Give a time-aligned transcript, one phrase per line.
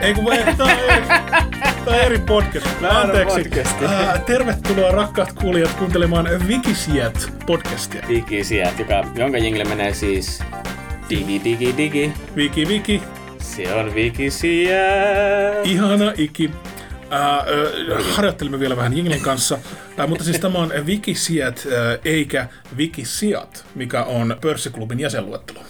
[0.00, 2.66] Ei kun voi, tää on eri, tää on eri podcast.
[2.82, 3.38] Väärä Anteeksi.
[3.42, 3.84] podcasti.
[3.84, 8.02] Äh, tervetuloa rakkaat kuulijat kuuntelemaan Wikisiet podcastia.
[8.08, 10.42] Digisiät, joka, jonka jingle menee siis
[11.10, 12.12] digi digi digi.
[12.36, 13.02] Wiki Wiki,
[13.38, 14.78] Se on Wikisiä.
[15.64, 16.50] ihana iki.
[17.12, 17.20] Äh,
[17.98, 19.58] äh, harjoittelimme vielä vähän Jinglen kanssa,
[20.00, 25.60] äh, mutta siis tämä on Wikisiet äh, eikä Wikisiat, mikä on pörssiklubin jäsenluettelo.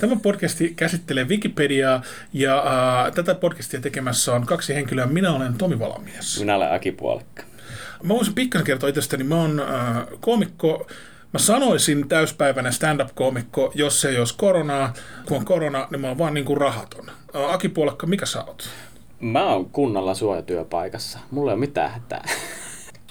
[0.00, 2.02] Tämä podcasti käsittelee Wikipediaa
[2.32, 5.06] ja äh, tätä podcastia tekemässä on kaksi henkilöä.
[5.06, 6.40] Minä olen Tomi Valamies.
[6.40, 7.42] Minä olen Aki Puolikka.
[8.02, 9.24] Mä voisin pikkasen kertoa itsestäni.
[9.24, 10.86] Mä oon äh, koomikko.
[11.32, 14.92] Mä sanoisin täyspäiväinen stand-up-koomikko, jos ei olisi koronaa.
[15.26, 17.08] Kun on korona, niin mä oon vaan niin kuin rahaton.
[17.08, 18.68] Äh, Aki Puolakka, mikä sä oot?
[19.20, 21.18] Mä oon kunnalla suojatyöpaikassa.
[21.30, 22.24] Mulla ei ole mitään hätää.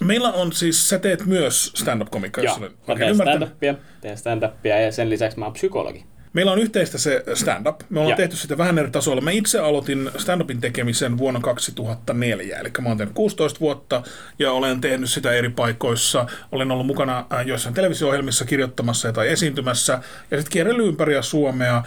[0.02, 4.82] Meillä on siis, sä teet myös stand-up-komikka, jos Joo, olen mä teen stand-upia, teen stand-upia
[4.82, 6.06] ja sen lisäksi mä oon psykologi.
[6.34, 7.82] Meillä on yhteistä se stand-up.
[7.90, 8.18] Me ollaan Joo.
[8.18, 9.22] tehty sitä vähän eri tasoilla.
[9.22, 14.04] Mä itse aloitin stand-upin tekemisen vuonna 2004, eli mä oon tehnyt 16 vuotta
[14.40, 16.26] ja olen tehnyt sitä eri paikoissa.
[16.52, 19.94] Olen ollut mukana äh, joissain televisio-ohjelmissa kirjoittamassa tai esiintymässä
[20.32, 21.84] ja sitten kierrellyt ympäri Suomea.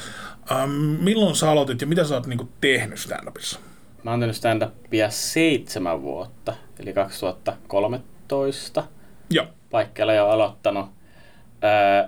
[0.50, 3.58] Ähm, milloin sä aloitit ja mitä sä oot niinku tehnyt stand-upissa?
[4.02, 8.84] Mä oon tehnyt stand-upia seitsemän vuotta, eli 2013.
[9.30, 9.46] Joo.
[9.70, 10.95] paikkeilla jo aloittanut.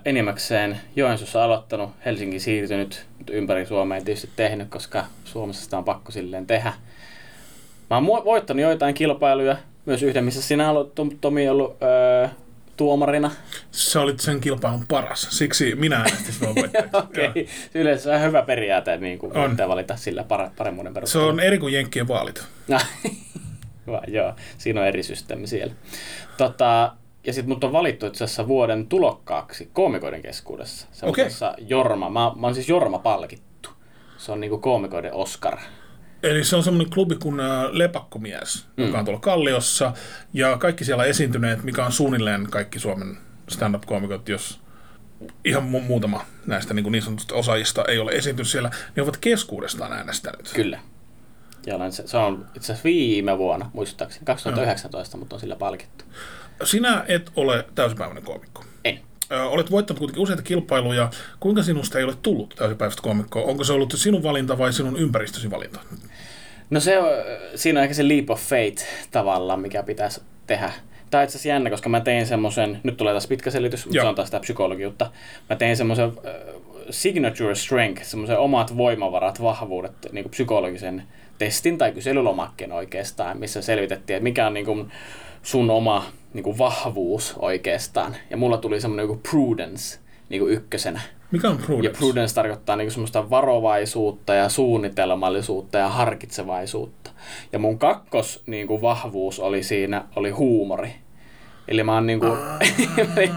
[0.05, 5.83] Enimmäkseen Joensuussa aloittanut, Helsingin siirtynyt, mutta ympäri Suomea ei tietysti tehnyt, koska Suomessa sitä on
[5.83, 6.73] pakko silleen tehdä.
[7.89, 12.27] Mä oon voittanut joitain kilpailuja, myös yhden, missä sinä olet Tom- Tomi ollut öö,
[12.77, 13.31] tuomarina.
[13.71, 16.97] Sä olit sen kilpailun paras, siksi minä äänestin sinua voittajaksi.
[16.97, 17.45] Okei, okay.
[17.73, 19.57] yleensä on hyvä periaate, niin kuin On.
[19.67, 21.27] valita sillä par- paremmuuden Se perusteella.
[21.29, 22.43] on eri kuin Jenkkien vaalit.
[23.87, 24.33] Hyvä, joo.
[24.57, 25.73] Siinä on eri systeemi siellä.
[26.37, 26.91] Tota,
[27.23, 30.87] ja sitten mut on valittu itse asiassa vuoden tulokkaaksi koomikoiden keskuudessa.
[30.91, 31.29] Se on okay.
[31.57, 32.09] Jorma.
[32.09, 33.69] Mä, mä oon siis Jorma palkittu.
[34.17, 35.57] Se on niinku koomikoiden Oscar.
[36.23, 38.85] Eli se on semmoinen klubi kuin äh, Lepakkomies, mm.
[38.85, 39.93] joka on tuolla Kalliossa.
[40.33, 43.17] Ja kaikki siellä esiintyneet, mikä on suunnilleen kaikki Suomen
[43.49, 44.59] stand-up-koomikot, jos
[45.45, 49.93] ihan mu- muutama näistä niin, niin sanotusta osaajista ei ole esiintynyt siellä, niin ovat keskuudestaan
[49.93, 50.51] äänestänyt.
[50.55, 50.79] Kyllä.
[51.65, 56.05] Ja olen se, se on itse asiassa viime vuonna, muistaakseni, 2019, mutta on sillä palkittu.
[56.63, 58.63] Sinä et ole täysipäiväinen koomikko.
[58.85, 58.99] En.
[59.31, 61.09] Ö, olet voittanut kuitenkin useita kilpailuja.
[61.39, 63.43] Kuinka sinusta ei ole tullut täysipäiväistä koomikkoa?
[63.43, 65.79] Onko se ollut sinun valinta vai sinun ympäristösi valinta?
[66.69, 67.09] No se on,
[67.55, 70.71] siinä on ehkä se leap of faith tavallaan, mikä pitäisi tehdä.
[71.09, 73.97] Tämä on itse asiassa jännä, koska mä tein semmoisen, nyt tulee taas pitkä selitys, mutta
[73.97, 74.03] Joo.
[74.03, 75.11] se on taas sitä psykologiutta.
[75.49, 76.33] Mä tein semmoisen äh,
[76.89, 81.03] signature strength, semmoisen omat voimavarat, vahvuudet, niin kuin psykologisen
[81.37, 84.91] testin tai kyselylomakkeen oikeastaan, missä selvitettiin, että mikä on niin kuin
[85.43, 88.15] sun oma niin kuin vahvuus oikeastaan.
[88.29, 91.01] Ja mulla tuli semmoinen joku prudence niin kuin ykkösenä.
[91.31, 91.97] Mikä on Ja prudence?
[91.97, 97.11] prudence tarkoittaa niinku semmoista varovaisuutta ja suunnitelmallisuutta ja harkitsevaisuutta.
[97.51, 100.91] Ja mun kakkos niinku vahvuus oli siinä, oli huumori.
[101.69, 102.25] Eli mä oon, niinku,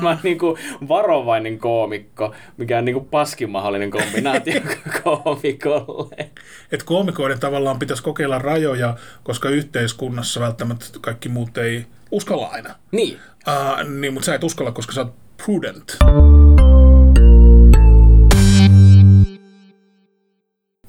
[0.00, 4.60] mä oon niinku varovainen koomikko, mikä on niinku paskin mahdollinen kombinaatio
[5.02, 6.30] koomikolle.
[6.72, 12.74] että koomikoiden tavallaan pitäisi kokeilla rajoja, koska yhteiskunnassa välttämättä kaikki muut ei uskalla aina.
[12.92, 15.14] Niin, Uh, niin, mutta sä et uskalla, koska sä oot
[15.44, 15.96] prudent.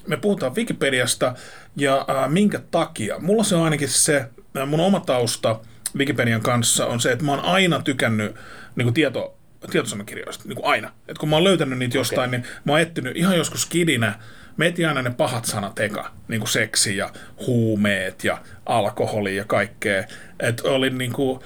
[0.07, 1.33] Me puhutaan Wikipediasta
[1.75, 3.19] ja uh, minkä takia.
[3.19, 4.25] Mulla se on ainakin se,
[4.67, 5.59] mun oma tausta
[5.97, 8.35] Wikipedian kanssa on se, että mä oon aina tykännyt
[8.75, 9.37] niin kuin tieto,
[9.71, 10.91] tietosanakirjoista, niin kuin aina.
[11.07, 14.19] Et kun mä oon löytänyt niitä jostain, niin mä oon etsinyt ihan joskus kidinä,
[14.57, 17.09] mä etin aina ne pahat sanat eka, niin kuin seksi ja
[17.47, 20.03] huumeet ja alkoholi ja kaikkea.
[20.39, 21.39] Että olin niin kuin,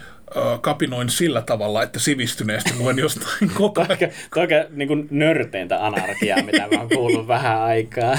[0.62, 3.88] kapinoin sillä tavalla, että sivistyneesti luen jostain koko ajan.
[3.88, 8.18] toika, toika niinku nörteintä anarkiaa, mitä mä oon kuullut vähän aikaa.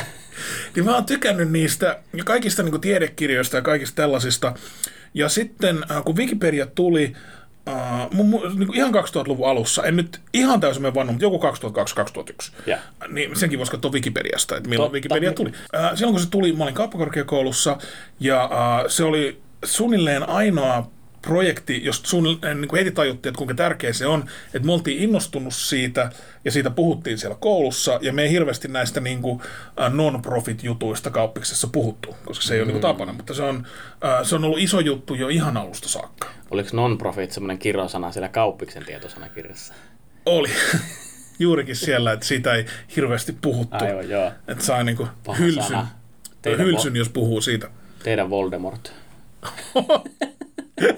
[0.74, 4.54] Niin mä oon tykännyt niistä ja kaikista niin kuin tiedekirjoista ja kaikista tällaisista.
[5.14, 7.12] Ja sitten äh, kun Wikipedia tuli,
[7.68, 11.40] äh, mun, mun, niin ihan 2000-luvun alussa, en nyt ihan täysin mene vannon, mutta joku
[12.48, 12.78] 2002-2001, Ja.
[13.08, 14.94] niin senkin voisi katsoa Wikipediasta, että milloin Totta.
[14.96, 15.52] Wikipedia tuli.
[15.74, 17.78] Äh, silloin kun se tuli, mä olin kauppakorkeakoulussa
[18.20, 20.90] ja äh, se oli suunnilleen ainoa
[21.22, 24.24] projekti, josta suunnilleen niin kuin heti tajuttiin, että kuinka tärkeä se on,
[24.54, 26.10] että me oltiin innostunut siitä
[26.44, 29.40] ja siitä puhuttiin siellä koulussa ja me ei hirveästi näistä niin kuin,
[29.80, 33.66] äh, non-profit-jutuista kauppiksessa puhuttu, koska se ei ole niin kuin tapana, mutta se on,
[34.04, 36.28] äh, se on ollut iso juttu jo ihan alusta saakka.
[36.50, 39.74] Oliko non-profit semmoinen kirosana siellä kauppiksen tietosanakirjassa?
[40.26, 40.50] Oli
[41.38, 42.66] juurikin siellä, että siitä ei
[42.96, 44.32] hirveästi puhuttu, Aivan, joo.
[44.48, 45.88] että saa niin kuin hylsyn, sana.
[46.42, 47.70] Teidän hylsyn, jos puhuu siitä.
[48.02, 48.92] Teidän Voldemort.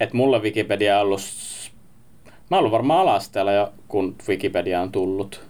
[0.00, 1.20] että mulla Wikipedia on ollut...
[2.50, 5.42] Mä oon ollut varmaan alasteella jo, kun Wikipedia on tullut.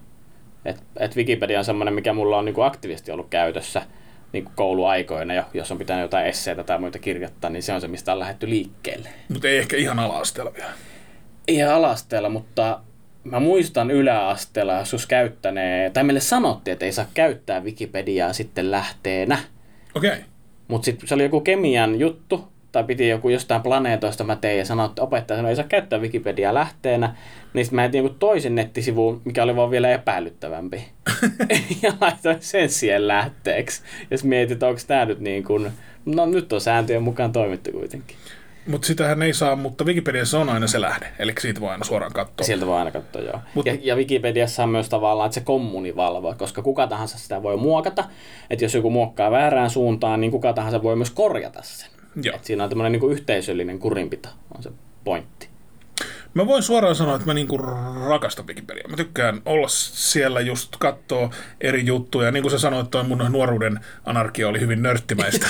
[0.64, 3.82] Et, et Wikipedia on semmoinen, mikä mulla on niinku aktiivisesti ollut käytössä
[4.32, 7.88] niinku kouluaikoina jo, jos on pitänyt jotain esseitä tai muita kirjoittaa, niin se on se,
[7.88, 9.08] mistä on lähdetty liikkeelle.
[9.28, 10.72] Mutta ei ehkä ihan ala-asteella vielä.
[11.48, 12.80] Ihan alasteella, mutta
[13.30, 19.38] mä muistan yläasteella joskus käyttäneen, tai meille sanottiin, että ei saa käyttää Wikipediaa sitten lähteenä.
[19.94, 20.10] Okei.
[20.10, 20.22] Okay.
[20.68, 24.64] Mutta sitten se oli joku kemian juttu, tai piti joku jostain planeetoista mä tein ja
[24.64, 27.14] sanoi, että opettaja sanoi, että ei saa käyttää Wikipediaa lähteenä.
[27.54, 30.84] Niin sitten mä etin joku toisen nettisivuun, mikä oli vaan vielä epäilyttävämpi.
[31.82, 33.82] ja laitoin sen siihen lähteeksi.
[34.10, 35.72] Ja mietin, että onko tämä nyt niin kuin,
[36.06, 38.16] no nyt on sääntöjen mukaan toimittu kuitenkin.
[38.66, 42.12] Mutta sitähän ei saa, mutta Wikipediassa on aina se lähde, eli siitä voi aina suoraan
[42.12, 42.46] katsoa.
[42.46, 43.40] Sieltä voi aina katsoa, joo.
[43.54, 47.56] Mut- ja, ja Wikipediassa on myös tavallaan, että se kommunivalvo, koska kuka tahansa sitä voi
[47.56, 48.04] muokata.
[48.50, 51.90] Että jos joku muokkaa väärään suuntaan, niin kuka tahansa voi myös korjata sen.
[52.22, 52.36] Joo.
[52.36, 54.70] Et siinä on tämmöinen niin yhteisöllinen kurinpito, on se
[55.04, 55.48] pointti.
[56.36, 57.56] Mä voin suoraan sanoa, että mä niinku
[58.08, 58.88] rakastan Wikipediaa.
[58.88, 61.30] Mä tykkään olla siellä just kattoo
[61.60, 62.30] eri juttuja.
[62.32, 65.46] Niin kuin sä sanoit, toi mun nuoruuden anarkia oli hyvin nörttimäistä.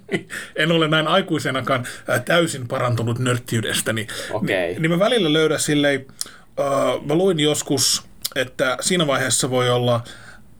[0.56, 4.06] en ole näin aikuisenakaan äh, täysin parantunut nörttiydestäni.
[4.32, 4.68] Okei.
[4.68, 6.06] Niin, niin mä välillä löydän silleen,
[6.60, 8.02] äh, mä luin joskus,
[8.36, 10.04] että siinä vaiheessa voi olla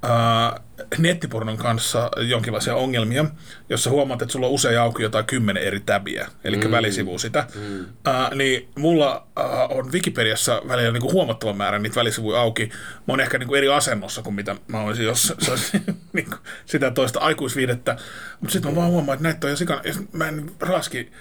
[0.04, 0.60] äh,
[0.98, 3.24] nettipornon kanssa jonkinlaisia ongelmia,
[3.68, 6.70] jossa huomaat, että sulla on usein auki jotain kymmenen eri täbiä, eli mm.
[6.70, 7.46] välisivu sitä.
[7.54, 7.84] Mm.
[8.08, 12.66] Äh, niin mulla äh, on Wikipediassa välillä niin kuin huomattava määrä niitä välisivuja auki.
[12.96, 16.26] Mä oon ehkä niin kuin eri asennossa kuin mitä mä olisin, jos se olisi niin
[16.26, 17.96] kuin sitä toista aikuisviidettä.
[18.40, 19.82] Mutta sitten mä vaan huomaan, että näitä on jo sikana.
[20.12, 21.12] Mä en raski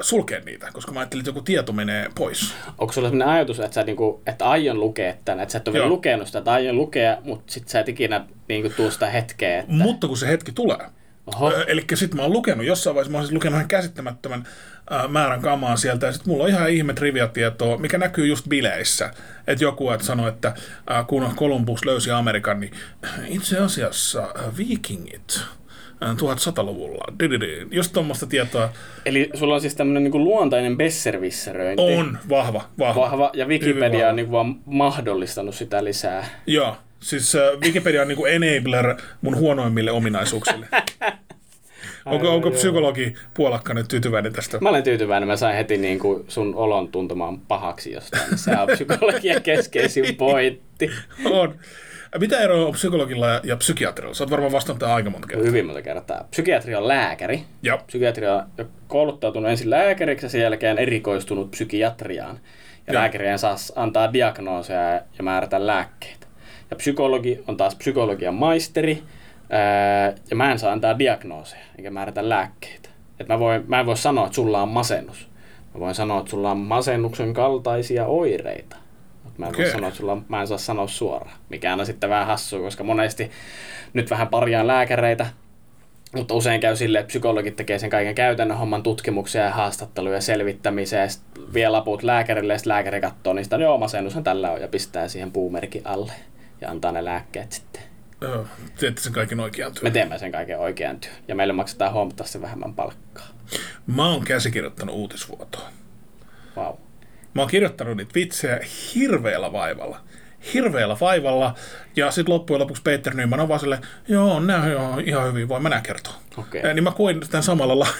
[0.00, 2.54] sulkea niitä, koska mä ajattelin, että joku tieto menee pois.
[2.78, 5.74] Onko sulla sellainen ajatus, että, sä niinku, että aion lukea tämän, että sä et ole
[5.74, 9.60] vielä lukenut sitä, että aion lukea, mutta sit sä et ikinä niinku, tuu sitä hetkeä,
[9.60, 10.78] että Mutta kun se hetki tulee,
[11.26, 14.46] oho, Eli sitten mä oon lukenut, jossain vaiheessa mä oon siis lukenut ihan käsittämättömän
[14.90, 19.10] ää, määrän kamaa sieltä, ja sitten mulla on ihan ihme triviatietoa, mikä näkyy just bileissä.
[19.46, 20.54] Että joku et sanoi, että
[20.86, 22.72] ää, kun Columbus löysi Amerikan, niin
[23.26, 25.40] itse asiassa ää, viikingit
[26.02, 28.68] 1100-luvulla, dididi, just tuommoista tietoa
[29.06, 31.82] eli sulla on siis tämmöinen niinku, luontainen besservisseröinti.
[31.82, 33.00] on vahva, vahva.
[33.00, 34.08] Vahva, ja Wikipedia vahva.
[34.08, 36.26] on niinku vaan mahdollistanut sitä lisää.
[36.46, 40.68] Joo, siis ää, Wikipedia on niinku enabler mun huonoimmille ominaisuuksille.
[42.06, 44.58] onko, onko psykologi puolakka nyt tyytyväinen tästä?
[44.60, 48.38] Mä olen tyytyväinen, mä sain heti niin kuin sun olon tuntumaan pahaksi jostain.
[48.38, 50.90] Se on psykologian keskeisin pointti.
[51.24, 51.54] On.
[52.18, 54.14] Mitä eroa on psykologilla ja, ja psykiatrilla?
[54.14, 55.46] Sä oot varmaan vastannut tähän aika monta kertaa.
[55.46, 56.24] Hyvin monta kertaa.
[56.30, 57.44] Psykiatri on lääkäri.
[57.62, 57.78] Ja.
[57.86, 58.42] Psykiatri on
[58.86, 62.40] kouluttautunut ensin lääkäriksi ja sen jälkeen erikoistunut psykiatriaan.
[62.86, 63.00] Ja Joo.
[63.00, 66.26] lääkärien saa antaa diagnooseja ja määrätä lääkkeitä.
[66.70, 69.02] Ja psykologi on taas psykologian maisteri.
[70.30, 72.88] Ja mä en saa antaa diagnooseja eikä määrätä lääkkeitä.
[73.20, 75.28] Et mä, voin, mä en voi sanoa, että sulla on masennus.
[75.74, 78.76] Mä voin sanoa, että sulla on masennuksen kaltaisia oireita.
[79.38, 79.72] Mä en voi Okei.
[79.72, 81.36] sanoa, sulla mä en saa sanoa suoraan.
[81.48, 83.30] Mikään on sitten vähän hassua, koska monesti
[83.92, 85.26] nyt vähän parjaan lääkäreitä,
[86.14, 91.00] mutta usein käy silleen, että psykologit tekee sen kaiken käytännön homman tutkimuksia ja haastatteluja selvittämisiä
[91.00, 94.60] ja sitten vie laput lääkärille ja sitten lääkäri katsoo niistä, no joo masennushan tällä on
[94.60, 96.12] ja pistää siihen puumerkin alle
[96.60, 97.82] ja antaa ne lääkkeet sitten.
[98.20, 98.46] Joo,
[98.80, 99.92] teette sen kaiken oikean Me työn.
[99.92, 103.26] teemme sen kaiken oikean työn ja meille maksetaan huomattavasti vähemmän palkkaa.
[103.86, 105.68] Mä oon käsikirjoittanut uutisvuotoa.
[106.56, 106.74] Wow.
[107.36, 108.60] Mä oon kirjoittanut niitä vitsejä
[108.94, 110.00] hirveällä vaivalla.
[110.54, 111.54] Hirveällä vaivalla.
[111.96, 115.62] Ja sitten loppujen lopuksi Peter Nyman on vaan silleen, joo, nää on ihan hyvin, voin
[115.62, 116.14] mä nää kertoa.
[116.62, 117.94] Ja Niin mä koin tämän samalla lailla.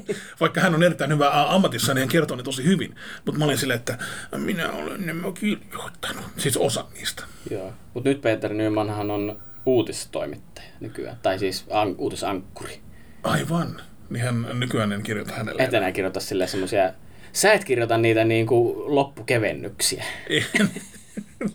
[0.40, 2.94] Vaikka hän on erittäin hyvä ammatissa, niin hän kertoo ne tosi hyvin.
[3.24, 3.98] Mutta mä olin silleen, että
[4.36, 6.24] minä olen nämä kirjoittanut.
[6.36, 7.22] Siis osa niistä.
[7.50, 7.72] Joo.
[7.94, 12.80] Mutta nyt Peter Nymanhan on uutistoimittaja nykyään, tai siis an- uutisankkuri.
[13.22, 13.80] Aivan.
[14.10, 15.62] Niin hän nykyään en kirjoita hänelle.
[15.62, 16.92] Et enää kirjoita silleen semmosia,
[17.36, 20.04] sä et kirjoita niitä niinku loppukevennyksiä.
[20.30, 20.68] En.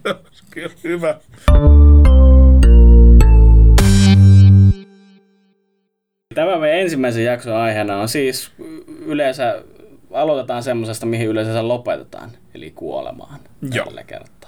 [0.52, 1.20] Kyllä, Hyvä.
[6.36, 8.52] Tämä meidän ensimmäisen jakson aiheena on siis
[9.06, 9.64] yleensä,
[10.12, 13.40] aloitetaan semmoisesta, mihin yleensä lopetetaan, eli kuolemaan
[13.74, 13.86] Joo.
[13.86, 14.41] tällä kertaa.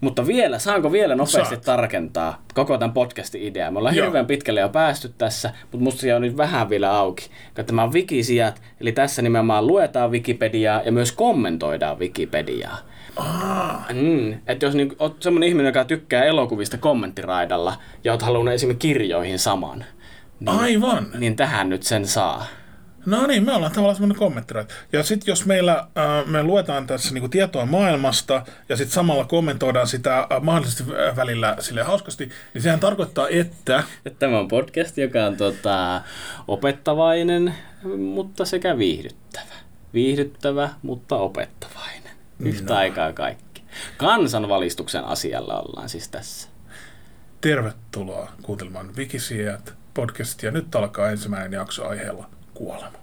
[0.00, 1.64] Mutta vielä, saanko vielä nopeasti Saat.
[1.64, 3.70] tarkentaa koko tämän podcastin ideaa?
[3.70, 4.04] Me ollaan Joo.
[4.04, 7.30] hirveän pitkälle jo päästy tässä, mutta musta se on nyt vähän vielä auki.
[7.66, 12.78] Tämä on Wikisijat, eli tässä nimenomaan luetaan Wikipediaa ja myös kommentoidaan Wikipediaa.
[13.92, 18.88] Mm, että jos niinku, oot semmoinen ihminen, joka tykkää elokuvista kommenttiraidalla ja oot halunnut esimerkiksi
[18.88, 19.84] kirjoihin saman,
[20.46, 21.06] Aivan.
[21.18, 22.46] niin tähän nyt sen saa.
[23.06, 24.74] No niin, me ollaan tavallaan semmoinen kommenttiraita.
[24.92, 29.86] Ja sitten jos meillä, äh, me luetaan tässä niinku tietoa maailmasta ja sitten samalla kommentoidaan
[29.86, 34.98] sitä äh, mahdollisesti äh, välillä sille hauskasti, niin sehän tarkoittaa, että Että Tämä on podcast,
[34.98, 36.02] joka on tota,
[36.48, 37.54] opettavainen,
[37.98, 39.54] mutta sekä viihdyttävä.
[39.94, 42.12] viihdyttävä, mutta opettavainen.
[42.40, 42.78] Yhtä no.
[42.78, 43.62] aikaa kaikki.
[43.96, 46.48] Kansanvalistuksen asialla ollaan siis tässä.
[47.40, 50.50] Tervetuloa kuuntelemaan Wikisiet podcastia.
[50.50, 52.98] Nyt alkaa ensimmäinen jakso aiheella kuolema.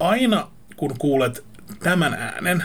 [0.00, 1.44] Aina kun kuulet
[1.82, 2.64] tämän äänen,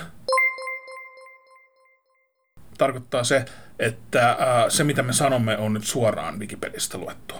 [2.77, 3.45] tarkoittaa se,
[3.79, 4.37] että
[4.69, 7.39] se mitä me sanomme on nyt suoraan Wikipedistä luettua.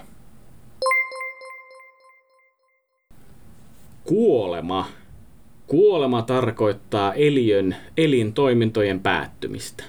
[4.03, 4.89] Kuolema.
[5.67, 9.83] Kuolema tarkoittaa eliön elintoimintojen päättymistä.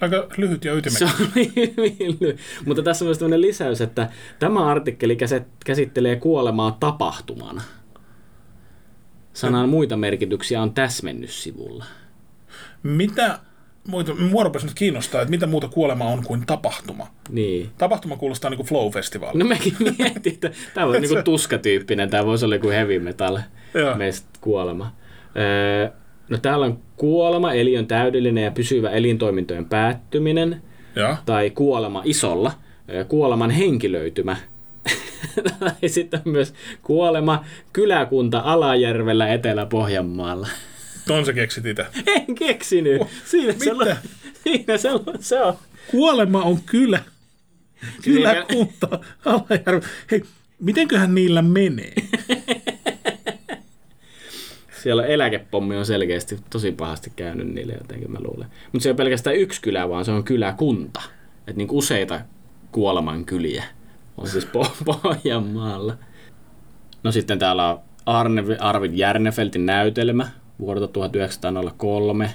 [0.00, 0.98] Aika lyhyt ja ytimekäs.
[0.98, 2.38] Se oli hyvin lyhyt.
[2.66, 5.18] Mutta tässä on myös lisäys, että tämä artikkeli
[5.64, 7.62] käsittelee kuolemaa tapahtumana.
[9.32, 11.84] Sanan muita merkityksiä on täsmennyssivulla.
[12.82, 13.38] Mitä
[13.88, 17.06] muita, mua rupesi nyt kiinnostaa, että mitä muuta kuolema on kuin tapahtuma.
[17.28, 17.70] Niin.
[17.78, 19.38] Tapahtuma kuulostaa niin kuin flow-festivaali.
[19.38, 23.38] No mekin mietin, että tämä on niin kuin tuskatyyppinen, tämä voisi olla joku heavy metal
[23.96, 24.92] meistä kuolema.
[25.36, 25.90] Öö,
[26.28, 30.62] no täällä on kuolema, eli on täydellinen ja pysyvä elintoimintojen päättyminen.
[30.96, 31.16] Ja.
[31.26, 32.52] Tai kuolema isolla,
[33.08, 34.36] kuoleman henkilöitymä.
[35.60, 40.48] tai sitten myös kuolema kyläkunta Alajärvellä Etelä-Pohjanmaalla.
[41.06, 41.86] Ton sä keksit itse.
[42.06, 43.02] En keksinyt.
[43.24, 43.86] Siinä se, on,
[44.42, 45.54] siinä se, on, se on.
[45.90, 47.00] Kuolema on kylä.
[48.02, 49.86] Kyläkunta Alajärvi.
[50.10, 50.22] Hei,
[50.60, 51.94] mitenköhän niillä menee?
[54.82, 58.48] Siellä eläkepommi on selkeästi tosi pahasti käynyt niille jotenkin, mä luulen.
[58.72, 61.00] Mutta se ei ole pelkästään yksi kylä, vaan se on kyläkunta.
[61.38, 62.20] Että niin useita
[62.72, 63.64] kuoleman kyliä
[64.16, 64.48] on siis
[65.02, 65.94] Pohjanmaalla.
[67.02, 70.28] No sitten täällä on Arne, Arvid Järnefeltin näytelmä
[70.60, 72.34] vuodelta 1903.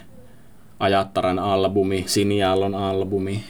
[0.79, 3.43] Ajattaran albumi, Siniallon albumi.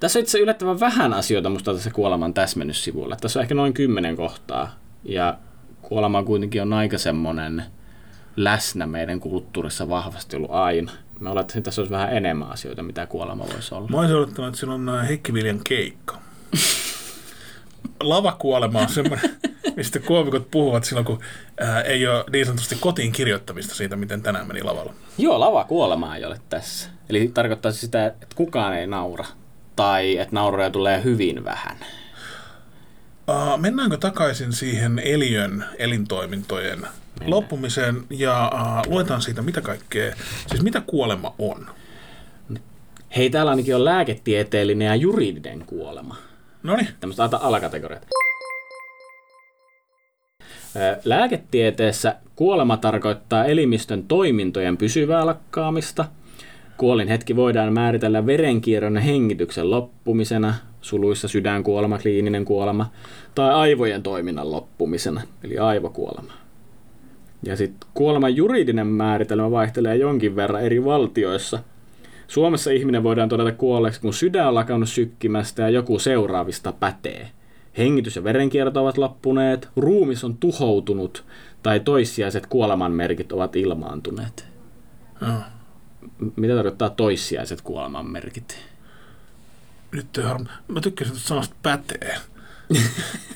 [0.00, 3.16] Tässä on itse yllättävän vähän asioita musta tässä kuoleman täsmennyssivuilla.
[3.16, 4.76] Tässä on ehkä noin kymmenen kohtaa.
[5.04, 5.38] Ja
[5.88, 7.62] kuolema kuitenkin on aika semmoinen
[8.36, 10.92] läsnä meidän kulttuurissa vahvasti ollut aina.
[11.20, 13.88] Me olettaisiin, että tässä olisi vähän enemmän asioita, mitä kuolema voisi olla.
[13.88, 16.18] Mä olisin odottanut, että siinä on äh, Heikki Viljan keikka.
[18.00, 19.30] Lavakuolema on semmoinen,
[19.76, 21.20] mistä koomikot puhuvat silloin, kun
[21.60, 24.94] ää, ei ole niin sanotusti kotiin kirjoittamista siitä, miten tänään meni lavalla.
[25.18, 26.88] Joo, lavakuolemaa ei ole tässä.
[27.08, 29.24] Eli tarkoittaa sitä, että kukaan ei naura.
[29.76, 31.76] Tai että nauroja tulee hyvin vähän.
[33.28, 36.94] Uh, mennäänkö takaisin siihen eliön elintoimintojen Mennään.
[37.26, 40.14] loppumiseen ja uh, luetaan siitä, mitä kaikkea,
[40.46, 41.66] siis mitä kuolema on?
[43.16, 46.16] Hei, täällä ainakin on lääketieteellinen ja juridinen kuolema.
[46.62, 46.88] No niin.
[47.00, 48.06] Tämmöistä alakategoriat.
[51.04, 56.04] Lääketieteessä kuolema tarkoittaa elimistön toimintojen pysyvää lakkaamista.
[56.76, 60.54] Kuolin hetki voidaan määritellä verenkierron ja hengityksen loppumisena,
[60.88, 62.90] suluissa sydänkuolema, kliininen kuolema,
[63.34, 66.32] tai aivojen toiminnan loppumisena, eli aivokuolema.
[67.42, 71.58] Ja sitten kuoleman juridinen määritelmä vaihtelee jonkin verran eri valtioissa.
[72.28, 77.30] Suomessa ihminen voidaan todeta kuolleeksi, kun sydän on lakannut sykkimästä ja joku seuraavista pätee.
[77.78, 81.24] Hengitys ja verenkierto ovat loppuneet, ruumis on tuhoutunut
[81.62, 84.48] tai toissijaiset kuolemanmerkit ovat ilmaantuneet.
[85.22, 85.42] Oh.
[86.36, 88.58] Mitä tarkoittaa toissijaiset kuolemanmerkit?
[89.92, 90.46] Nyt harm...
[90.68, 92.16] Mä tykkäsin että sanasta pätee.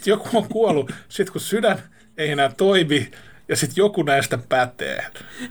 [0.07, 1.79] joku on kuollut, sit kun sydän
[2.19, 3.11] ei enää toimi,
[3.49, 5.07] ja sitten joku näistä pätee.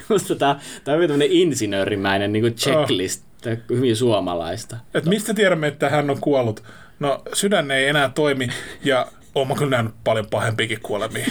[0.10, 3.78] Musta tää on tämmöinen insinöörimäinen niin checklist, oh.
[3.78, 4.78] hyvin suomalaista.
[4.94, 6.64] Et mistä tiedämme, että hän on kuollut?
[7.00, 8.48] No sydän ei enää toimi
[8.84, 11.26] ja oon mä kyllä nähnyt paljon pahempiakin kuolemia.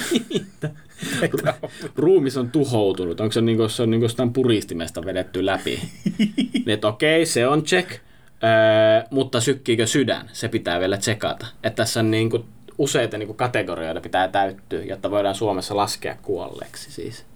[1.96, 3.20] Ruumis on tuhoutunut.
[3.20, 5.80] Onko se, niin kuin, se on niin kuin puristimesta vedetty läpi?
[6.66, 7.90] että okei, okay, se on check.
[8.44, 10.30] Öö, mutta sykkiikö sydän?
[10.32, 11.46] Se pitää vielä tsekata.
[11.64, 12.44] Että tässä on niin kuin
[12.78, 17.26] useita niin kuin kategorioita pitää täyttyä, jotta voidaan Suomessa laskea kuolleeksi siis.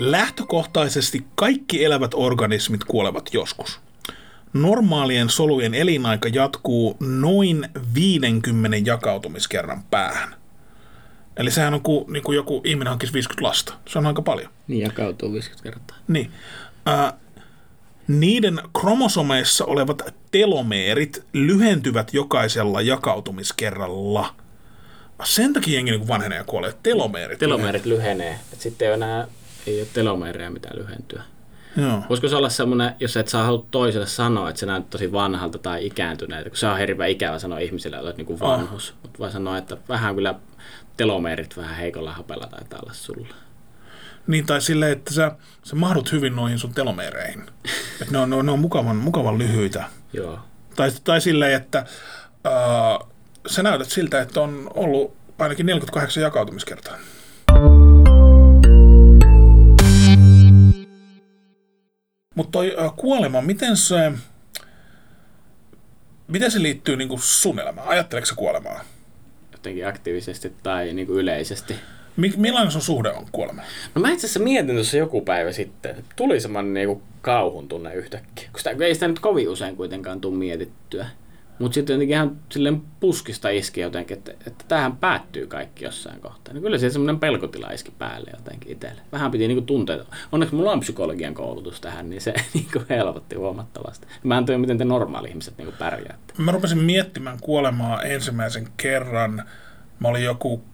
[0.00, 3.80] Lähtökohtaisesti kaikki elävät organismit kuolevat joskus.
[4.52, 10.41] Normaalien solujen elinaika jatkuu noin 50 jakautumiskerran päähän.
[11.36, 13.74] Eli sehän on kuin, niin kuin joku ihminen hankisi 50 lasta.
[13.88, 14.50] Se on aika paljon.
[14.68, 15.96] Niin jakautuu 50 kertaa.
[16.08, 16.30] Niin.
[16.88, 17.12] Äh,
[18.08, 24.34] niiden kromosomeissa olevat telomeerit lyhentyvät jokaisella jakautumiskerralla.
[25.24, 26.74] Sen takia jengi niin vanhenee ja kuolee.
[26.82, 28.14] Telomeerit, telomeerit lyhenee.
[28.14, 28.40] lyhenee.
[28.52, 29.28] Et sitten ei ole enää
[29.66, 31.22] ei ole telomeereja mitään lyhentyä.
[31.76, 32.02] Joo.
[32.08, 35.58] Voisiko se olla semmoinen, jos et saa halua toiselle sanoa, että se näyttää tosi vanhalta
[35.58, 38.90] tai ikääntyneeltä, kun se on hirveän ikävä sanoa ihmisille, että olet niin kuin vanhus.
[38.90, 38.96] Oh.
[39.02, 40.34] Mutta voi sanoa, että vähän kyllä
[40.96, 43.34] telomeerit vähän heikolla hapella taitaa olla sulla.
[44.26, 45.32] Niin, tai silleen, että sä,
[45.62, 47.42] sä mahdut hyvin noihin sun telomeereihin.
[48.00, 49.84] Että ne on, ne on, ne on mukavan, mukavan lyhyitä.
[50.12, 50.38] Joo.
[50.76, 51.86] Tai, tai silleen, että
[52.44, 52.98] ää,
[53.46, 56.96] sä näytät siltä, että on ollut ainakin 48 jakautumiskertaa.
[62.34, 64.12] Mutta toi ää, kuolema, miten se,
[66.28, 67.88] miten se liittyy niinku sun elämään?
[67.88, 68.84] Ajatteleeko sä kuolemaa?
[69.62, 71.74] Jotenkin aktiivisesti tai niin kuin yleisesti.
[72.16, 73.66] Mi- millainen sun suhde on kuolemaan?
[73.94, 78.48] No mä itse asiassa mietin tuossa joku päivä sitten, tuli semmoinen niinku kauhun tunne yhtäkkiä.
[78.56, 81.06] Sitä, ei sitä nyt kovin usein kuitenkaan tule mietittyä.
[81.58, 86.54] Mutta sitten jotenkin ihan silleen puskista iski jotenkin, että, että tämähän päättyy kaikki jossain kohtaa.
[86.54, 89.00] Niin kyllä se semmoinen pelkotila iski päälle jotenkin itselle.
[89.12, 90.04] Vähän piti niinku tuntea.
[90.32, 94.06] Onneksi mulla on psykologian koulutus tähän, niin se niinku helpotti huomattavasti.
[94.22, 96.34] Mä en tiedä, miten te normaali ihmiset niinku pärjäätte.
[96.38, 99.44] Mä rupesin miettimään kuolemaa ensimmäisen kerran.
[99.98, 100.64] Mä olin joku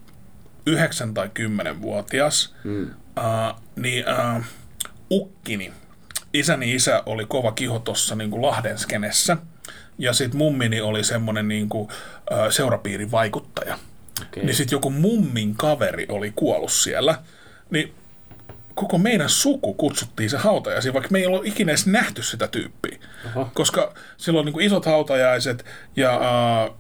[0.67, 2.55] 9 tai 10-vuotias.
[2.65, 2.83] Mm.
[2.83, 4.05] Uh, niin
[4.37, 4.45] uh,
[5.11, 5.73] ukkini,
[6.35, 9.37] isäni isä oli kova kiho tuossa niin Lahden skenessä.
[9.99, 11.89] Ja sitten mummini oli semmoinen niin kuin,
[12.51, 13.79] seurapiirin vaikuttaja.
[14.23, 14.45] Okay.
[14.45, 17.19] Niin sitten joku mummin kaveri oli kuollut siellä.
[17.71, 17.95] Niin
[18.75, 22.99] koko meidän suku kutsuttiin se hautajaisiin, vaikka me ei ollut ikinä edes nähty sitä tyyppiä.
[23.27, 23.51] Oho.
[23.55, 25.65] Koska silloin niin kuin isot hautajaiset
[25.97, 26.21] ja
[26.67, 26.77] uh,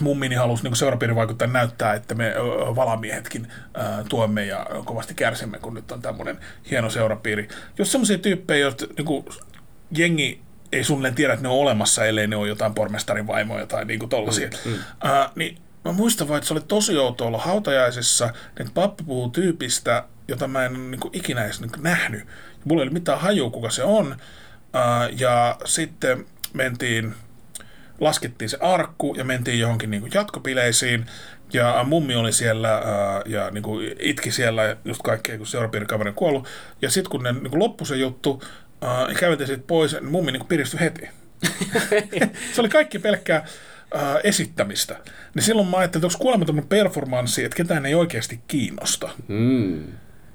[0.00, 2.40] mummini halusi niin seurapiirin vaikuttaa näyttää, että me ö,
[2.76, 6.38] valamiehetkin ö, tuemme ja kovasti kärsimme, kun nyt on tämmöinen
[6.70, 7.48] hieno seurapiiri.
[7.78, 9.24] Jos semmoisia tyyppejä, joista niin kuin,
[9.96, 10.40] jengi
[10.72, 13.98] ei suunnilleen tiedä, että ne on olemassa, ellei ne ole jotain pormestarin vaimoja tai niin
[13.98, 14.48] kuin tollaisia.
[14.64, 14.76] Mm, mm.
[14.76, 19.28] Uh, niin mä muistan vaan, että se oli tosi outo olla hautajaisissa, että pappi puhuu
[19.28, 22.26] tyypistä, jota mä en niin kuin, ikinä edes niin kuin, nähnyt.
[22.64, 24.06] Mulla ei ole mitään hajua, kuka se on.
[24.06, 27.14] Uh, ja sitten mentiin
[28.00, 31.06] laskettiin se arkku ja mentiin johonkin niin kuin jatkopileisiin.
[31.52, 36.48] Ja mummi oli siellä ää, ja niin kuin itki siellä just kaikkea, kun seurapiirikaveri kuollut.
[36.82, 38.42] Ja sitten kun ne niin kuin loppui se juttu,
[38.80, 41.08] ää, ja käveltiin siitä pois, niin mummi niin piristyi heti.
[42.54, 43.46] se oli kaikki pelkkää
[43.94, 44.96] ää, esittämistä.
[45.34, 49.10] Niin silloin mä ajattelin, että onko kuolema tämmöinen performanssi, että ketään ei oikeasti kiinnosta.
[49.28, 49.84] Mm.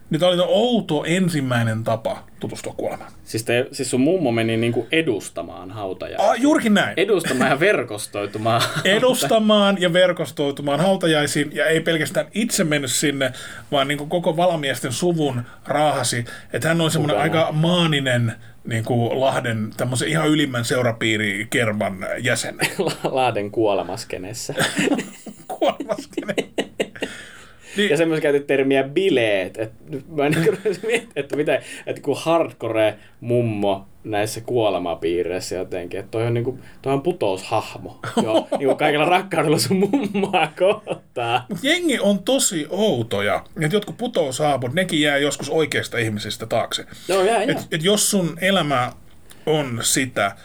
[0.10, 3.12] Niin tämä oli outo ensimmäinen tapa tutustua kuolemaan.
[3.24, 6.30] Siis, te, siis sun mummo meni niinku edustamaan hautajaisia.
[6.30, 6.94] Ah, juurikin näin.
[6.98, 8.62] Edustamaan ja verkostoitumaan.
[8.86, 13.34] edustamaan ja verkostoitumaan hautajaisiin, ja ei pelkästään itse mennyt sinne,
[13.72, 18.34] vaan niin kuin koko valamiesten suvun raahasi, että hän on semmoinen aika maaninen
[18.68, 22.56] niin kuin Lahden tämmöisen ihan ylimmän seurapiirikerman jäsen.
[23.04, 24.54] Lahden kuolemaskenessä.
[25.48, 26.36] Kuolemaskene.
[27.78, 27.90] Niin.
[27.90, 29.58] Ja semmoisen käytit termiä bileet.
[29.58, 30.58] Että mä niin
[30.88, 36.94] mietin, että, mitä, että kun hardcore mummo näissä kuolemapiireissä jotenkin, että toi on, niinku, toi
[36.94, 38.00] on putoushahmo.
[38.24, 41.46] Joo, niin kuin kaikilla rakkaudella sun mummoa kohtaa.
[41.62, 43.44] Jengi on tosi outoja.
[43.62, 46.86] Että jotkut putoushaapot, nekin jää joskus oikeista ihmisistä taakse.
[47.08, 47.64] Joo, jää, et, jää.
[47.72, 48.92] et jos sun elämä
[49.46, 50.36] on sitä,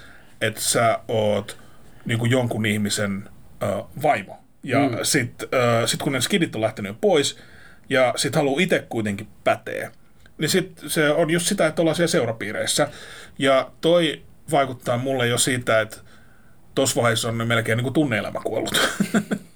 [0.41, 1.59] että sä oot
[2.05, 3.29] niin kuin jonkun ihmisen
[3.63, 4.99] äh, vaimo, ja mm.
[5.03, 7.39] sitten äh, sit kun ne skidit on lähtenyt pois,
[7.91, 9.93] ja sit haluaa itse kuitenkin päteä,
[10.39, 12.89] niin sit se on just sitä, että ollaan siellä seurapiireissä.
[13.39, 15.97] Ja toi vaikuttaa mulle jo siitä, että
[16.75, 18.81] tuossa vaiheessa on melkein niin kuin tunne-elämä kuollut.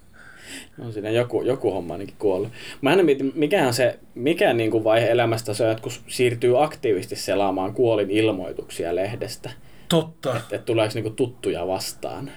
[0.79, 2.53] On siinä joku, joku homma ainakin kuollut.
[2.81, 5.93] Mä en mietin, mikä on se, mikä niin kuin vaihe elämästä se on, että kun
[6.07, 9.51] siirtyy aktiivisesti selaamaan kuolin ilmoituksia lehdestä.
[9.89, 10.37] Totta.
[10.37, 12.31] Että et tuleeko niin kuin tuttuja vastaan.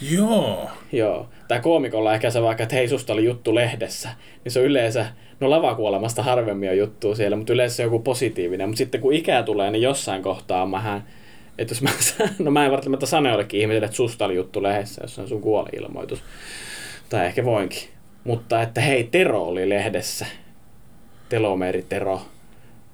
[0.00, 0.70] Joo.
[0.92, 1.28] Joo.
[1.48, 4.08] Tai koomikolla ehkä se vaikka, että hei, susta oli juttu lehdessä.
[4.44, 5.06] Niin se on yleensä,
[5.40, 8.68] no lavakuolemasta harvemmin on juttu siellä, mutta yleensä se on joku positiivinen.
[8.68, 11.04] Mutta sitten kun ikää tulee, niin jossain kohtaa mähän,
[11.58, 11.90] että jos mä,
[12.44, 15.40] no mä en välttämättä sano jollekin ihmiselle, että susta oli juttu lehdessä, jos on sun
[15.40, 16.22] kuoli-ilmoitus.
[17.08, 17.88] Tai ehkä voinkin.
[18.24, 20.26] Mutta että hei, Tero oli lehdessä.
[21.28, 22.22] Telomeri Tero.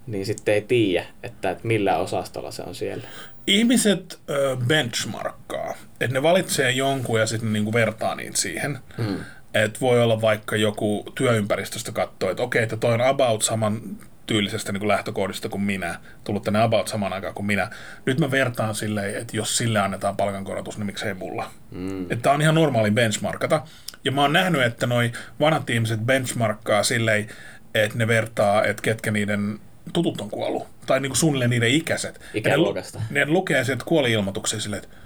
[0.06, 3.08] Niin sitten ei tiedä, että, että millä osastolla se on siellä.
[3.46, 8.78] Ihmiset ö, benchmarkkaa, että ne valitsee jonkun ja sitten niinku vertaa niin siihen.
[8.98, 9.16] Mm.
[9.54, 13.80] Että voi olla vaikka joku työympäristöstä katsoo, että okei, että toi on about saman
[14.26, 17.70] tyylisestä niin kuin lähtökohdista kuin minä, tullut tänne about saman aikaan kuin minä.
[18.06, 21.50] Nyt mä vertaan silleen, että jos sille annetaan palkankorotus, niin miksei mulla.
[21.70, 22.12] Mm.
[22.12, 23.62] Että on ihan normaali benchmarkata.
[24.04, 27.28] Ja mä oon nähnyt, että noi vanhat ihmiset benchmarkkaa silleen,
[27.74, 29.60] että ne vertaa, että ketkä niiden
[29.92, 30.66] tutut on kuollut.
[30.86, 32.20] Tai niin kuin suunnilleen niiden ikäiset.
[32.34, 32.98] Ikäluokasta.
[33.10, 34.96] Ne, ne lukee sieltä kuoli-ilmoituksia silleen, että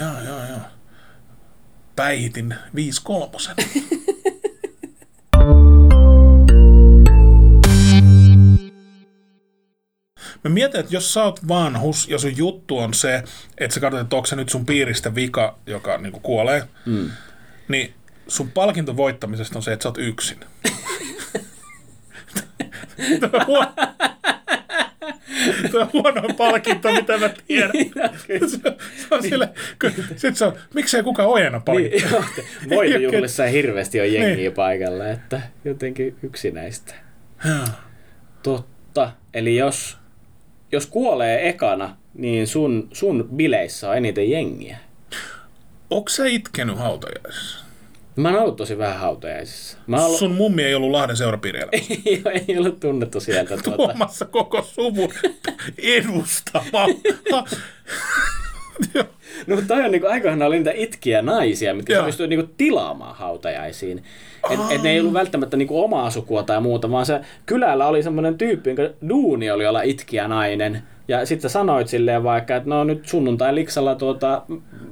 [0.00, 0.70] jaa, jaa, jaa.
[1.96, 3.56] Päihitin 5 kolmosen.
[10.44, 13.22] Mä mietin, että jos sä oot vanhus ja sun juttu on se,
[13.58, 17.10] että sä katsot, että onko se nyt sun piiristä vika, joka niin kuolee, mm.
[17.68, 17.94] niin
[18.28, 20.40] sun palkinto voittamisesta on se, että sä oot yksin.
[23.20, 23.72] Tuo on huono,
[25.70, 27.70] tuo on huonoin palkinto, mitä mä tiedän.
[28.50, 28.58] se,
[28.96, 29.48] se on sille,
[30.16, 32.20] sit se on, miksei kukaan ojena palkinto.
[32.60, 34.52] Niin, Voitojuhlissa ei hirveästi ole jengiä Niin.
[34.52, 36.94] paikalla, että jotenkin yksinäistä.
[38.42, 39.12] Totta.
[39.34, 39.96] Eli jos,
[40.72, 44.78] jos kuolee ekana, niin sun, sun bileissä on eniten jengiä.
[45.90, 47.64] Onko sä itkenyt hautajaisissa?
[48.18, 49.78] Mä oon ollut tosi vähän hautajaisissa.
[49.86, 51.70] Mä ollut, Sun mummi ei ollut Lahden seurapiiriellä.
[52.06, 53.56] ei, ei ollut tunnettu sieltä.
[53.64, 53.76] Tuota.
[53.76, 55.08] Tuomassa koko suvun
[55.78, 56.86] edustama.
[59.46, 62.04] No mutta toi on niinku, aikoinaan oli niitä itkiä naisia, mitkä Joo.
[62.04, 64.04] pystyy niinku tilaamaan hautajaisiin.
[64.50, 68.02] Et, et ne ei ollut välttämättä niinku omaa sukua tai muuta, vaan se kylällä oli
[68.02, 70.82] semmoinen tyyppi, jonka duuni oli olla itkiä nainen.
[71.08, 74.42] Ja sitten sanoit silleen vaikka, että no nyt sunnuntai liksalla tuota,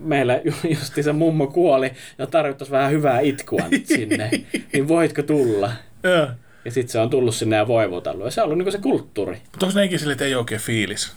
[0.01, 4.31] meillä ju- justi se mummo kuoli ja tarvittaisiin vähän hyvää itkua nyt sinne.
[4.73, 5.73] niin voitko tulla?
[6.03, 6.29] Joo.
[6.65, 8.25] Ja sitten se on tullut sinne ja voivotellut.
[8.25, 9.43] Ja se on ollut niinku se kulttuuri.
[9.53, 11.13] Mutta onko ne ikinä sille, että ei oikein fiilis?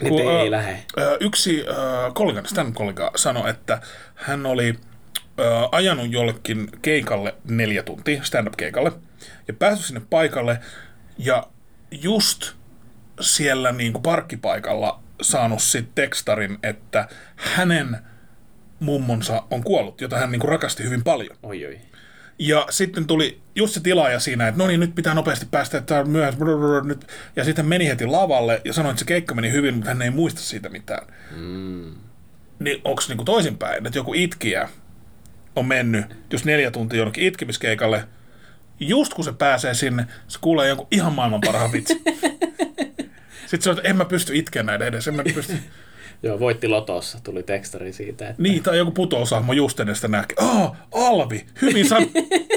[0.00, 0.50] Nyt Kun, ei,
[0.98, 1.76] ö, Yksi äh,
[2.14, 3.80] kollega, stand-kollega sanoi, että
[4.14, 8.92] hän oli äh, ajanut jollekin keikalle neljä tuntia, stand-up-keikalle,
[9.48, 10.58] ja päässyt sinne paikalle,
[11.18, 11.46] ja
[11.90, 12.55] just
[13.20, 17.98] siellä niin kuin parkkipaikalla saanut sit tekstarin, että hänen
[18.80, 21.36] mummonsa on kuollut, jota hän niin kuin rakasti hyvin paljon.
[21.42, 21.78] Oi oi.
[22.38, 26.00] Ja sitten tuli just se tilaaja siinä, että no niin, nyt pitää nopeasti päästä, että
[26.00, 26.40] on myöhässä.
[26.84, 27.06] nyt.
[27.36, 30.10] Ja sitten meni heti lavalle ja sanoi, että se keikka meni hyvin, mutta hän ei
[30.10, 31.06] muista siitä mitään.
[31.36, 31.94] Mm.
[32.58, 34.68] Niin onko niinku toisinpäin, että joku itkiä
[35.56, 38.04] on mennyt just neljä tuntia jonnekin itkemiskeikalle,
[38.80, 42.02] just kun se pääsee sinne, se kuulee jonkun ihan maailman parhaan vitsi.
[43.46, 45.52] Sitten on, että en mä pysty itkeä näiden edes, en mä pysty.
[46.22, 48.28] Joo, voitti Lotossa, tuli tekstari siitä.
[48.28, 48.42] Että...
[48.42, 50.36] Niin, tai joku putousahmo just ennen sitä näkee.
[50.40, 52.06] Oh, Alvi, hyvin sano.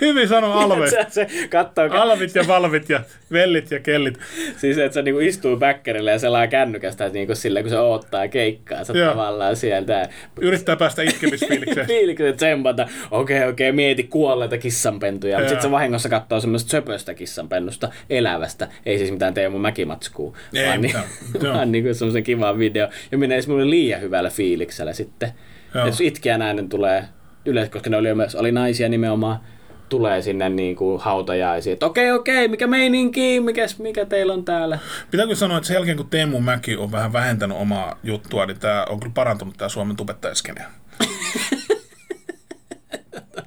[0.00, 0.90] hyvin sano Alve.
[0.90, 3.00] se, se kattoo, Alvit ja valvit ja
[3.32, 4.18] vellit ja kellit.
[4.56, 8.84] siis että se niinku istuu bäkkärillä ja selaa kännykästä niinku sillä, kun se odottaa keikkaa.
[8.84, 10.08] Se tavallaan sieltä
[10.40, 11.86] Yrittää päästä itkemisfiilikseen.
[11.96, 12.88] fiilikset tsempata.
[13.10, 15.36] Okei, okei, mieti kuolleita kissanpentuja.
[15.38, 18.68] Mutta sitten se vahingossa katsoo semmoista söpöstä kissanpennusta elävästä.
[18.86, 20.36] Ei siis mitään Teemu Mäkimatskua.
[20.54, 21.04] Ei vaan, mitään.
[21.32, 21.54] niin, Joo.
[21.56, 22.88] vaan niinku semmoisen kivan video.
[23.12, 25.32] Ja menee semmoinen liian hyvällä fiiliksellä sitten.
[25.74, 25.86] Joo.
[25.86, 27.04] Jos itkeä nainen tulee
[27.44, 29.40] yleensä, koska ne oli myös oli naisia nimenomaan,
[29.88, 34.78] tulee sinne niin kuin hautajaisiin, että okei, okei, mikä meininki, mikäs, mikä teillä on täällä?
[35.10, 38.86] Pitääkö sanoa, että sen jälkeen kun Teemu Mäki on vähän vähentänyt omaa juttua, niin tämä
[38.88, 40.64] on kyllä parantunut tämä Suomen tubettajaskene.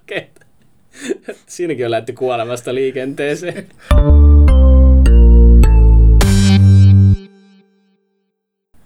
[0.01, 0.30] Okei.
[1.47, 3.67] Siinäkin on lähti kuolemasta liikenteeseen.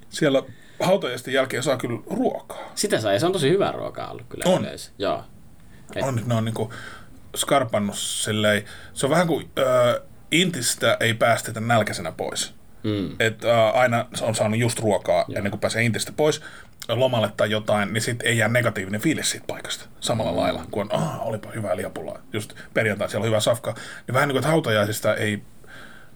[0.10, 0.44] Siellä
[0.80, 2.72] hautajaisten jälkeen saa kyllä ruokaa.
[2.76, 4.62] Sitä saa, ja se on tosi hyvää ruokaa ollut kyllä On.
[4.62, 4.92] yleensä.
[5.00, 5.24] Joo.
[5.96, 6.74] Et- On, ne on niinku
[7.36, 8.64] skarpannut silleen.
[8.94, 12.54] Se on vähän kuin äh, Intistä ei päästetä nälkäisenä pois.
[12.84, 13.16] Mm.
[13.20, 16.42] Että äh, aina se on saanut just ruokaa ennen kuin pääsee Intistä pois
[16.90, 20.38] lomalle tai jotain, niin sitten ei jää negatiivinen fiilis siitä paikasta samalla mm.
[20.38, 23.76] lailla, kun on, olipa hyvää liapulaa, just perjantai siellä on hyvä safka,
[24.08, 25.42] niin vähän niin kuin, että hautajaisista ei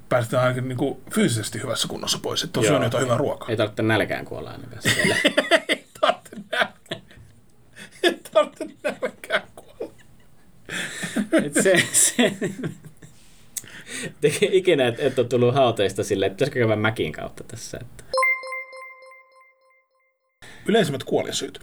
[0.10, 3.50] päästä ainakin niin kuin fyysisesti hyvässä kunnossa pois, että on syönyt jotain hyvää ruokaa.
[3.50, 5.16] Ei tarvitse nälkään kuolla ainakaan siellä.
[5.70, 7.02] Ei tarvitse nälkää.
[8.04, 9.94] Ei tarvitse nälkää kuolla.
[11.18, 11.19] Et
[11.62, 12.34] se, se,
[14.42, 17.80] ikinä et, et ole tullut hauteista silleen, että pitäisikö käydä mäkin kautta tässä.
[17.82, 18.04] Että.
[20.68, 21.60] Yleisimmät kuolinsyyt.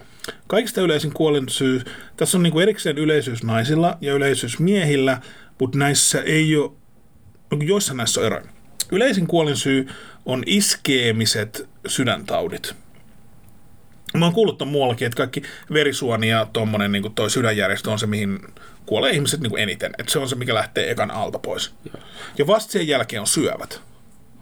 [0.47, 1.83] Kaikista yleisin kuolinsyy,
[2.17, 5.21] tässä on niinku erikseen yleisyys naisilla ja yleisyys miehillä,
[5.61, 6.71] mutta näissä ei ole,
[7.51, 8.47] no joissain näissä on eroja.
[8.93, 9.89] Yleisin kuolinsyy
[10.27, 12.75] on iskeemiset sydäntaudit.
[14.14, 15.42] Mä oon kuullut ton muuallakin, että kaikki
[15.73, 18.38] verisuoni ja tommonen niin toi sydänjärjestö on se, mihin
[18.87, 19.92] kuolee ihmiset niin eniten.
[19.99, 21.75] Että se on se, mikä lähtee ekan alta pois.
[21.85, 22.03] Joo.
[22.38, 23.81] Ja vasta sen jälkeen on syövät.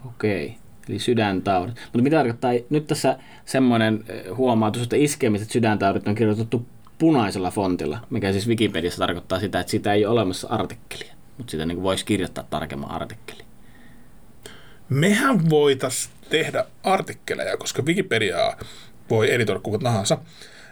[0.05, 0.57] Okei,
[0.89, 1.75] eli sydäntaudit.
[1.83, 6.65] Mutta mitä tarkoittaa, nyt tässä semmoinen eh, huomautus, että iskemiset sydäntaudit on kirjoitettu
[6.97, 11.13] punaisella fontilla, mikä siis Wikipediassa tarkoittaa sitä, että sitä ei ole olemassa artikkelia.
[11.37, 13.43] Mutta sitä niin voisi kirjoittaa tarkemman artikkeli.
[14.89, 18.57] Mehän voitais tehdä artikkeleja, koska Wikipediaa
[19.09, 20.17] voi editoida kuka tahansa,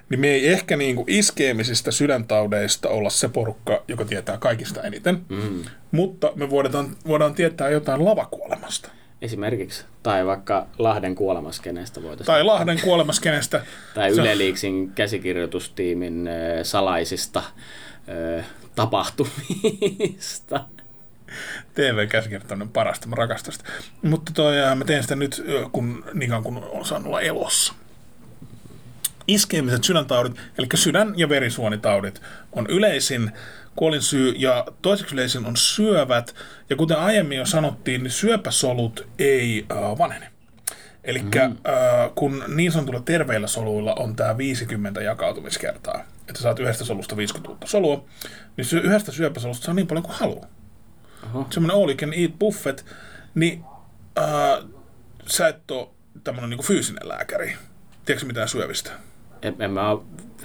[0.10, 5.64] niin me ei ehkä niinku iskeemisistä sydäntaudeista olla se porukka, joka tietää kaikista eniten, mm.
[5.92, 8.90] mutta me voidaan, voidaan tietää jotain lavakuolemasta.
[9.22, 9.86] Esimerkiksi.
[10.04, 12.26] Tai vaikka Lahden kuolemaskeneestä voitaisiin.
[12.26, 13.66] Tai Lahden kuolemaskenestä.
[13.96, 16.30] Tai Se on- Yle Leaksin käsikirjoitustiimin
[16.64, 17.44] salaisista
[18.10, 18.44] ö,
[18.76, 20.66] tapahtumista.
[21.74, 23.70] TV-käsikirjoittaminen parasta, mä rakastan sitä.
[24.02, 27.74] Mutta toi, ää, mä teen sitä nyt, kun, niin kauan kun on saanut olla elossa.
[29.28, 33.32] Iskemiset sydäntaudit, eli sydän- ja verisuonitaudit, on yleisin
[33.76, 36.36] kuolinsyy ja toiseksi yleisin on syövät.
[36.70, 40.32] Ja kuten aiemmin jo sanottiin, niin syöpäsolut ei äh, vanhene.
[41.04, 41.32] Eli mm.
[41.42, 41.56] äh,
[42.16, 47.68] kun niin sanotulla terveillä soluilla on tämä 50 jakautumiskertaa, että saat yhdestä solusta 50 uutta
[47.68, 48.06] solua,
[48.58, 50.46] niin sy- yhdestä syöpäsolusta saa niin paljon kuin haluaa.
[51.50, 52.86] Semmoinen all you can eat buffet,
[53.36, 53.64] niin
[54.18, 54.70] äh,
[55.28, 55.88] sä et ole
[56.24, 57.56] tämmöinen niin fyysinen lääkäri.
[58.06, 58.92] Tiedätkö mitään syövistä?
[59.44, 60.00] En, en mä ole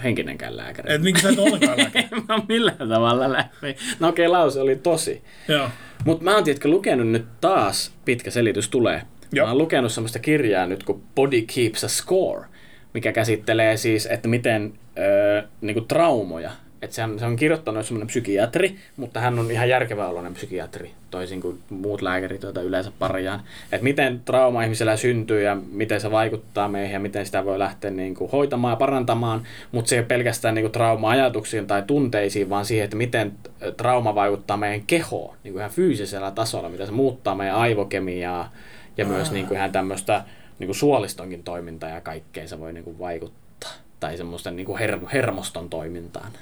[0.04, 0.94] henkinenkään lääkäri.
[0.94, 2.08] Et niin sä et ole ollenkaan lääkäri.
[2.12, 3.76] en mä millään tavalla läpi.
[4.00, 5.22] No okei, okay, lause oli tosi.
[5.48, 5.68] Joo.
[6.04, 9.02] Mutta mä oon tiedätkö lukenut nyt taas, pitkä selitys tulee.
[9.32, 9.46] Joo.
[9.46, 12.46] Mä oon lukenut semmoista kirjaa nyt kuin Body Keeps a Score,
[12.94, 16.50] mikä käsittelee siis, että miten öö, niinku traumoja,
[16.82, 20.90] että se on, se on kirjoittanut semmoinen psykiatri, mutta hän on ihan järkevä oloinen psykiatri,
[21.10, 23.40] toisin kuin muut lääkärit, joita yleensä parjaan.
[23.72, 27.90] Että miten trauma ihmisellä syntyy ja miten se vaikuttaa meihin ja miten sitä voi lähteä
[27.90, 32.50] niin kuin hoitamaan ja parantamaan, mutta se ei ole pelkästään niin kuin trauma-ajatuksiin tai tunteisiin,
[32.50, 33.32] vaan siihen, että miten
[33.76, 38.52] trauma vaikuttaa meidän kehoon niin kuin ihan fyysisellä tasolla, miten se muuttaa meidän aivokemiaa
[38.96, 40.24] ja myös niin kuin ihan tämmöistä
[40.58, 43.70] niin kuin suolistonkin toimintaa ja kaikkea se voi niin kuin vaikuttaa.
[44.00, 46.32] Tai semmoisten niin kuin her- hermoston toimintaan.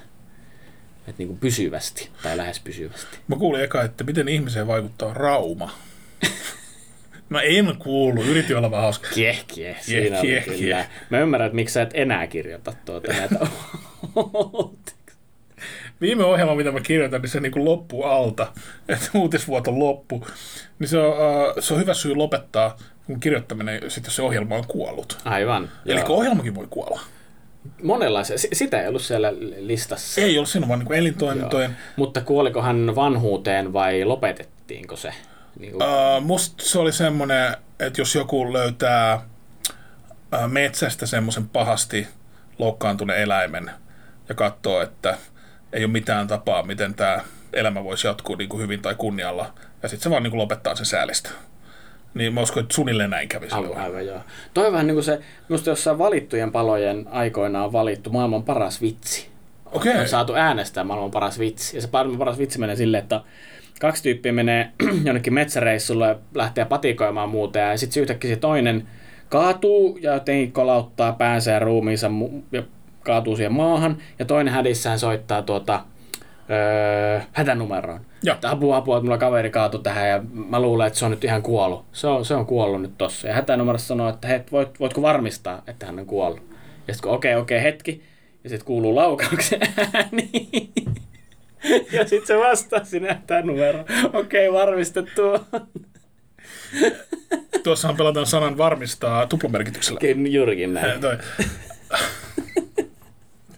[1.07, 3.17] Että niin kuin pysyvästi tai lähes pysyvästi.
[3.27, 5.71] Mä kuulin eka, että miten ihmiseen vaikuttaa rauma.
[7.29, 9.07] Mä en kuulu, yritin olla vähän hauska.
[9.13, 9.81] Kieh, kieh.
[9.81, 10.57] Siinä oli kieh, kyllä.
[10.57, 10.89] kieh.
[11.09, 13.39] Mä ymmärrän, että miksi sä et enää kirjoita tuota näitä
[16.01, 18.47] Viime ohjelma, mitä mä kirjoitan, niin se niin loppuu alta,
[18.89, 20.27] että uutisvuoto loppu.
[20.79, 24.55] Niin se on, uh, se on hyvä syy lopettaa kun kirjoittaminen, sit jos se ohjelma
[24.55, 25.17] on kuollut.
[25.25, 25.69] Aivan.
[25.85, 27.01] Eli ohjelmakin voi kuolla.
[27.83, 28.37] Monenlaisia.
[28.37, 30.21] S- Sitä ei ollut siellä listassa.
[30.21, 31.71] Ei ole siinä vaan niin elintoimintojen.
[31.71, 31.79] Joo.
[31.95, 35.13] Mutta kuoliko hän vanhuuteen vai lopetettiinko se?
[35.59, 39.21] Niin kuin, Uh, musta se oli semmoinen, että jos joku löytää
[40.47, 42.07] metsästä semmoisen pahasti
[42.59, 43.71] loukkaantuneen eläimen
[44.29, 45.17] ja katsoo, että
[45.73, 47.19] ei ole mitään tapaa, miten tämä
[47.53, 49.53] elämä voisi jatkuu niin kuin hyvin tai kunnialla,
[49.83, 51.29] ja sitten se vaan niin kuin lopettaa sen säälistä.
[52.17, 53.77] Niin mä uskon, että sunille näin kävi silloin.
[53.79, 54.19] aivan joo.
[54.53, 58.81] Toi on vähän niin kuin se, minusta jossain valittujen palojen aikoina on valittu maailman paras
[58.81, 59.27] vitsi.
[59.71, 59.97] Okei.
[59.99, 61.77] on saatu äänestää maailman paras vitsi.
[61.77, 63.21] Ja se maailman paras vitsi menee silleen, että
[63.79, 64.71] kaksi tyyppiä menee
[65.05, 68.87] jonnekin metsäreissulle ja lähtee patikoimaan muuta ja sitten yhtäkkiä se toinen
[69.29, 72.63] kaatuu ja jotenkin kolauttaa päänsä ja ruumiinsa mu- ja
[73.03, 75.83] kaatuu siihen maahan ja toinen hädissään soittaa tuota
[76.49, 78.01] öö, hätänumeroon.
[78.23, 78.35] Joo.
[78.35, 81.23] Että apua, apua, että mulla kaveri kaatui tähän ja mä luulen, että se on nyt
[81.23, 81.85] ihan kuollut.
[81.91, 83.27] Se on, se on kuollut nyt tossa.
[83.27, 86.41] Ja hätänumerossa sanoo, että hei, voit, voitko varmistaa, että hän on kuollut.
[86.87, 88.03] Ja sitten okei, okay, okei, okay, hetki.
[88.43, 89.59] Ja sitten kuuluu laukauksen
[89.93, 90.29] ääni.
[91.91, 93.85] Ja sitten se vastaa sinne hätänumeroon.
[94.13, 95.21] Okei, okay, varmistettu.
[97.63, 99.99] Tuossahan pelataan sanan varmistaa tuplamerkityksellä.
[100.29, 101.01] Juurikin näin.
[101.01, 101.17] Toi.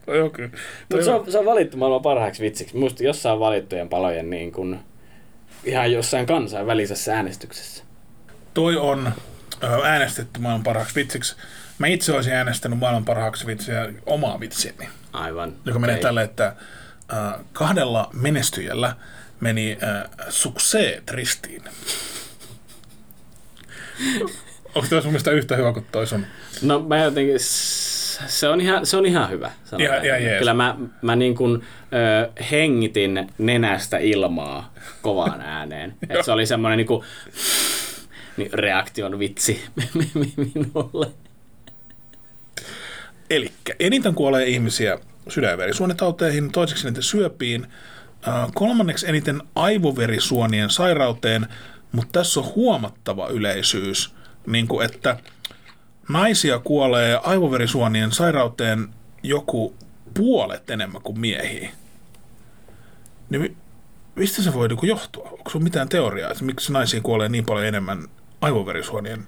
[0.33, 0.49] Kyllä.
[0.49, 2.77] Toi Mutta se, on, se on valittu maailman parhaaksi vitsiksi.
[2.77, 4.79] Muista jossain valittujen palojen niin kuin,
[5.63, 7.83] ihan jossain kansainvälisessä äänestyksessä.
[8.53, 9.11] toi on
[9.83, 11.35] äänestetty maailman parhaaksi vitsiksi.
[11.79, 15.53] Mä itse olisin äänestänyt maailman parhaaksi vitsiä omaa vitsiäni, Aivan.
[15.65, 16.03] joka menee Okei.
[16.03, 16.55] tälle, että
[17.13, 17.15] ö,
[17.53, 18.95] kahdella menestyjällä
[19.39, 21.63] meni ö, sukseet ristiin.
[24.75, 26.25] Onko toi sun mielestä yhtä hyvä kuin toi sun?
[26.61, 27.35] No mä jotenkin,
[28.27, 29.51] se on ihan, se on ihan hyvä.
[29.79, 30.39] Ihan- ihan jees.
[30.39, 31.63] Kyllä mä, mä niin kuin,
[32.35, 35.93] ö, hengitin nenästä ilmaa kovaan ääneen.
[36.09, 37.05] Et se oli semmoinen niin kuin,
[38.37, 39.63] niin reaktion vitsi
[40.55, 41.07] minulle.
[43.29, 44.97] Eli eniten kuolee ihmisiä
[45.29, 47.67] sydän- ja verisuonitauteihin, toiseksi eniten syöpiin,
[48.53, 51.47] kolmanneksi eniten aivoverisuonien sairauteen,
[51.91, 54.13] mutta tässä on huomattava yleisyys,
[54.47, 55.17] niin kuin että
[56.09, 58.89] naisia kuolee aivoverisuonien sairauteen
[59.23, 59.75] joku
[60.13, 61.71] puolet enemmän kuin miehiä.
[63.29, 63.57] Niin mi-
[64.15, 65.23] mistä se voi niin johtua?
[65.23, 68.07] Onko sinulla mitään teoriaa, että miksi naisia kuolee niin paljon enemmän
[68.41, 69.27] aivoverisuonien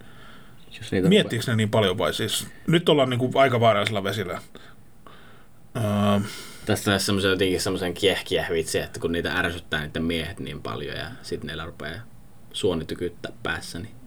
[0.78, 2.48] Jos Miettiikö ne niin paljon vai siis?
[2.67, 4.41] Nyt ollaan niin kuin aika vaarallisella vesillä.
[5.76, 6.20] Öö,
[6.65, 10.62] Tästä olisi semmoisen jotenkin semmoisen kieh kieh vitsi, että kun niitä ärsyttää niiden miehet niin
[10.62, 12.02] paljon ja sitten niillä rupeaa
[12.54, 14.00] suoni tykyttää päässä, niin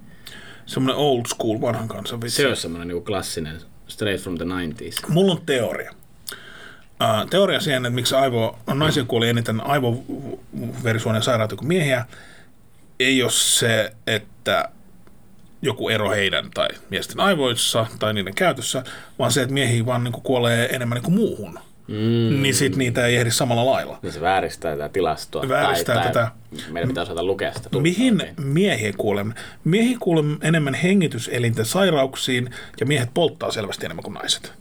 [0.67, 2.37] semmoinen old school vanhan kansan vitsi.
[2.37, 5.09] se olisi semmoinen niin klassinen straight from the 90s.
[5.09, 5.93] Mulla on teoria.
[7.03, 12.07] Öö, teoria siihen, että miksi aivo, on naisia kuoli eniten aivoverisuonien sairautta kuin miehiä,
[13.01, 14.69] ei ole se, että
[15.63, 18.85] joku ero heidän tai miesten aivoissa tai niiden käytössä,
[19.19, 21.59] vaan se, että miehiä vaan niin kuin kuolee enemmän niin kuin muuhun.
[21.89, 22.43] Mm.
[22.43, 23.99] Niin sit niitä ei ehdi samalla lailla.
[24.03, 25.49] Niin se vääristää tätä tilastoa.
[25.49, 26.31] Vääristää tai, tätä.
[26.57, 27.63] Tai meidän pitää osata lukea sitä.
[27.63, 28.47] tulkkaa Mihin oikein.
[28.47, 29.35] miehiä kuulemme?
[29.65, 34.53] Miehiä kuulemme enemmän hengityselinten sairauksiin ja miehet polttaa selvästi enemmän kuin naiset.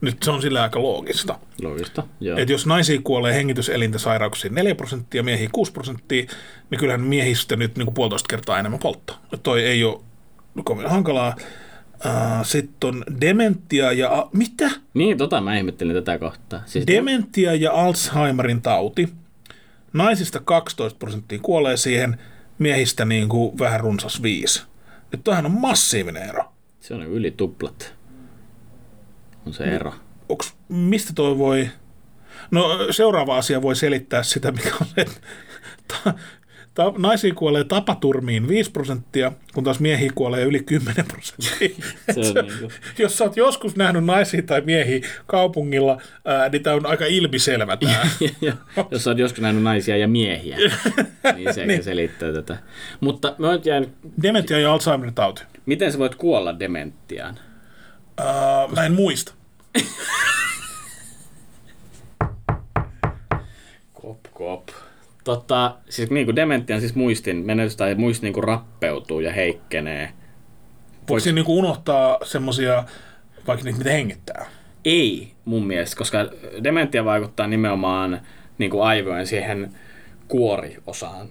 [0.00, 1.38] Nyt se on sillä aika loogista.
[1.62, 2.38] Loogista, joo.
[2.38, 6.26] Et jos naisia kuolee hengityselintäsairauksiin 4 prosenttia, miehiä 6 prosenttia,
[6.70, 9.22] niin kyllähän miehistä nyt niin kuin puolitoista kertaa enemmän polttaa.
[9.32, 10.00] Et toi ei ole
[10.64, 11.36] kovin hankalaa.
[12.04, 14.28] Uh, Sitten on dementia ja...
[14.32, 14.70] Mitä?
[14.94, 16.62] Niin, tota mä ihmettelin tätä kohtaa.
[16.66, 19.08] Siis Dementia ja Alzheimerin tauti.
[19.92, 22.18] Naisista 12 prosenttia kuolee siihen,
[22.58, 24.62] miehistä niin kuin vähän runsas 5.
[25.12, 26.52] Nyt toihan on massiivinen ero.
[26.80, 27.94] se on yli tuplat.
[29.46, 29.94] On se ero.
[30.28, 31.70] Onks, mistä toi voi...
[32.50, 36.14] No seuraava asia voi selittää sitä, mikä on se, että
[36.80, 41.56] ta, naisia kuolee tapaturmiin 5 prosenttia, kun taas miehiä kuolee yli 10 prosenttia.
[41.60, 47.06] Niin Jos sä oot joskus nähnyt naisia tai miehiä kaupungilla, ää, niin tämä on aika
[47.06, 48.08] ilmiselvä tää.
[48.90, 50.56] jos olet joskus nähnyt naisia ja miehiä,
[51.36, 51.82] niin se niin.
[51.82, 52.58] selittää tätä.
[53.00, 53.90] Mutta mä oon jäänyt,
[54.22, 55.42] Dementia ja Alzheimerin tauti.
[55.66, 57.38] miten sä voit kuolla dementiaan?
[58.16, 59.32] Ää, mä en muista.
[63.92, 64.68] Kop, kop.
[65.24, 70.12] Tota, siis niin kuin dementian siis muistin menetys tai muisti niin kuin rappeutuu ja heikkenee.
[71.08, 72.84] Voiko siinä niinku unohtaa semmosia,
[73.46, 74.46] vaikka niitä mitä hengittää?
[74.84, 76.18] Ei mun mielestä, koska
[76.64, 78.20] dementia vaikuttaa nimenomaan
[78.58, 79.74] niin kuin aivojen siihen
[80.28, 81.28] kuoriosaan,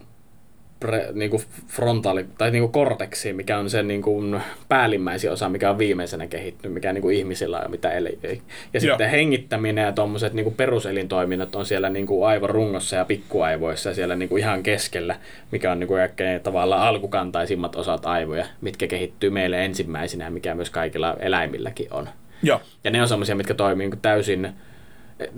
[0.80, 5.48] pre, niin kuin frontaali, tai niin kuin korteksiin, mikä on se niin kuin päällimmäisin osa,
[5.48, 8.18] mikä on viimeisenä kehittynyt, mikä niin kuin ihmisillä on ja mitä eli.
[8.22, 8.80] Ja Joo.
[8.80, 14.16] sitten hengittäminen ja tuommoiset niin peruselintoiminnot on siellä niin kuin aivorungossa ja pikkuaivoissa ja siellä
[14.16, 15.16] niin kuin ihan keskellä,
[15.50, 20.54] mikä on niin kuin kaikkein tavallaan alkukantaisimmat osat aivoja, mitkä kehittyy meille ensimmäisenä ja mikä
[20.54, 22.08] myös kaikilla eläimilläkin on.
[22.42, 22.60] Joo.
[22.84, 25.28] Ja ne on semmoisia, mitkä toimii niin kuin täysin eh,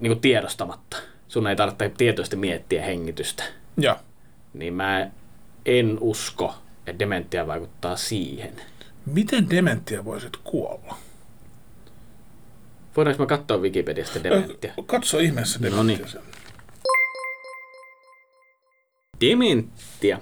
[0.00, 0.96] niin kuin tiedostamatta.
[1.28, 3.44] Sun ei tarvitse tietoisesti miettiä hengitystä.
[3.76, 3.96] Joo.
[4.54, 5.10] Niin mä
[5.66, 6.54] en usko,
[6.86, 8.52] että dementia vaikuttaa siihen.
[9.06, 10.96] Miten dementia voisit kuolla?
[12.96, 14.72] Voidaanko mä katsoa Wikipediasta dementia?
[14.86, 16.06] Katso ihmeessä No dementia.
[16.20, 16.32] niin.
[19.20, 20.18] Dementia.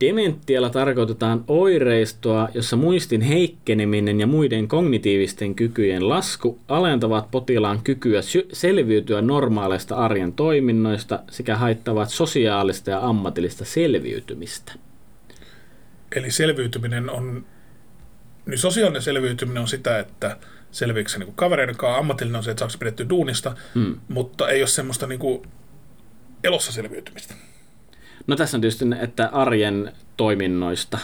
[0.00, 8.48] Dementialla tarkoitetaan oireistoa, jossa muistin heikkeneminen ja muiden kognitiivisten kykyjen lasku alentavat potilaan kykyä sy-
[8.52, 14.72] selviytyä normaaleista arjen toiminnoista sekä haittavat sosiaalista ja ammatillista selviytymistä.
[16.16, 17.46] Eli selviytyminen on,
[18.46, 20.36] niin sosiaalinen selviytyminen on sitä, että
[20.70, 23.96] selviikö se niin kavereiden kanssa, ammatillinen on se, että saako pidetty duunista, Hmm.
[24.08, 25.42] mutta ei ole semmoista niin kuin
[26.44, 27.34] elossa selviytymistä.
[28.26, 30.98] No tässä on tietysti, että arjen toiminnoista,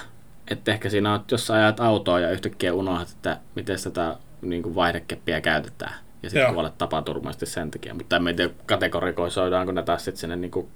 [0.50, 4.74] että ehkä siinä on, jos ajat autoa ja yhtäkkiä unohdat, että miten tätä niin kuin
[4.74, 5.94] vaihdekeppiä käytetään.
[6.22, 6.52] Ja sitten Joo.
[6.52, 7.94] kuolet tapaturmaisesti sen takia.
[7.94, 10.68] Mutta en tiedä, kategorikoisoidaanko ne taas sitten sinne niin kuin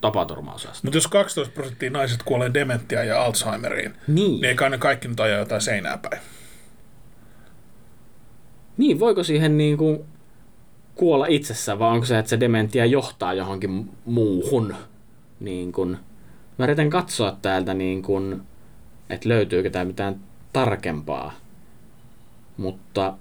[0.00, 0.80] tapaturmaosastoon.
[0.82, 4.14] Mutta jos 12 prosenttia naiset kuolee dementiaan ja Alzheimeriin, Niin.
[4.30, 6.22] niin ei kai ne kaikki nyt ajaa jotain seinää päin.
[8.76, 10.04] niin, voiko siihen niin kuin
[10.94, 14.74] kuolla itsessään, vai onko se, että se dementia johtaa johonkin muuhun?
[15.42, 15.96] Niin kuin,
[16.58, 18.42] mä yritän katsoa täältä, niin kuin,
[19.10, 20.20] että löytyykö tää mitään
[20.52, 21.34] tarkempaa,
[22.56, 23.14] mutta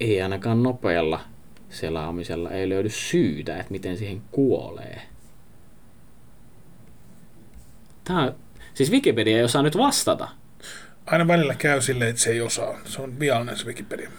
[0.00, 1.20] ei ainakaan nopealla
[1.70, 5.02] selaamisella ei löydy syytä, että miten siihen kuolee.
[8.04, 8.32] Tää
[8.74, 10.28] siis Wikipedia ei osaa nyt vastata.
[11.06, 12.78] Aina välillä käy silleen, että se ei osaa.
[12.84, 14.10] Se on viallinen se Wikipedia.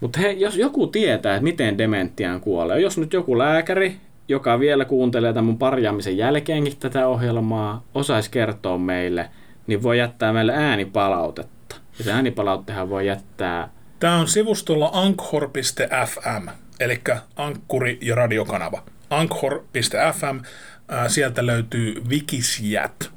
[0.00, 4.00] Mutta jos joku tietää, että miten dementiaan kuolee, jos nyt joku lääkäri,
[4.32, 9.30] joka vielä kuuntelee tämän mun parjaamisen jälkeenkin tätä ohjelmaa, osaisi kertoa meille,
[9.66, 11.76] niin voi jättää meille äänipalautetta.
[11.98, 13.68] Ja se äänipalauttehan voi jättää,
[14.02, 16.48] Tämä on sivustolla anchor.fm,
[16.80, 17.00] eli
[17.36, 18.82] ankkuri ja radiokanava.
[19.10, 20.40] Anchor.fm,
[20.88, 23.10] ää, sieltä löytyy Wikisjät.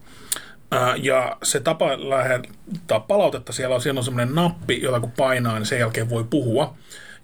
[1.02, 5.66] Ja se tapa lähettää palautetta, siellä on, siellä on semmoinen nappi, jota kun painaa, niin
[5.66, 6.78] sen jälkeen voi puhua.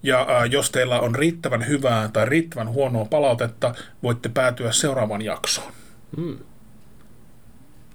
[0.03, 5.73] Ja ää, jos teillä on riittävän hyvää tai riittävän huonoa palautetta, voitte päätyä seuraavaan jaksoon.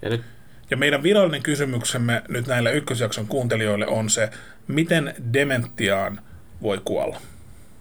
[0.03, 0.23] ja nyt
[0.71, 4.31] Ja meidän virallinen kysymyksemme nyt näille ykkösjakson kuuntelijoille on se,
[4.69, 6.21] miten dementiaan
[6.63, 7.21] voi kuolla.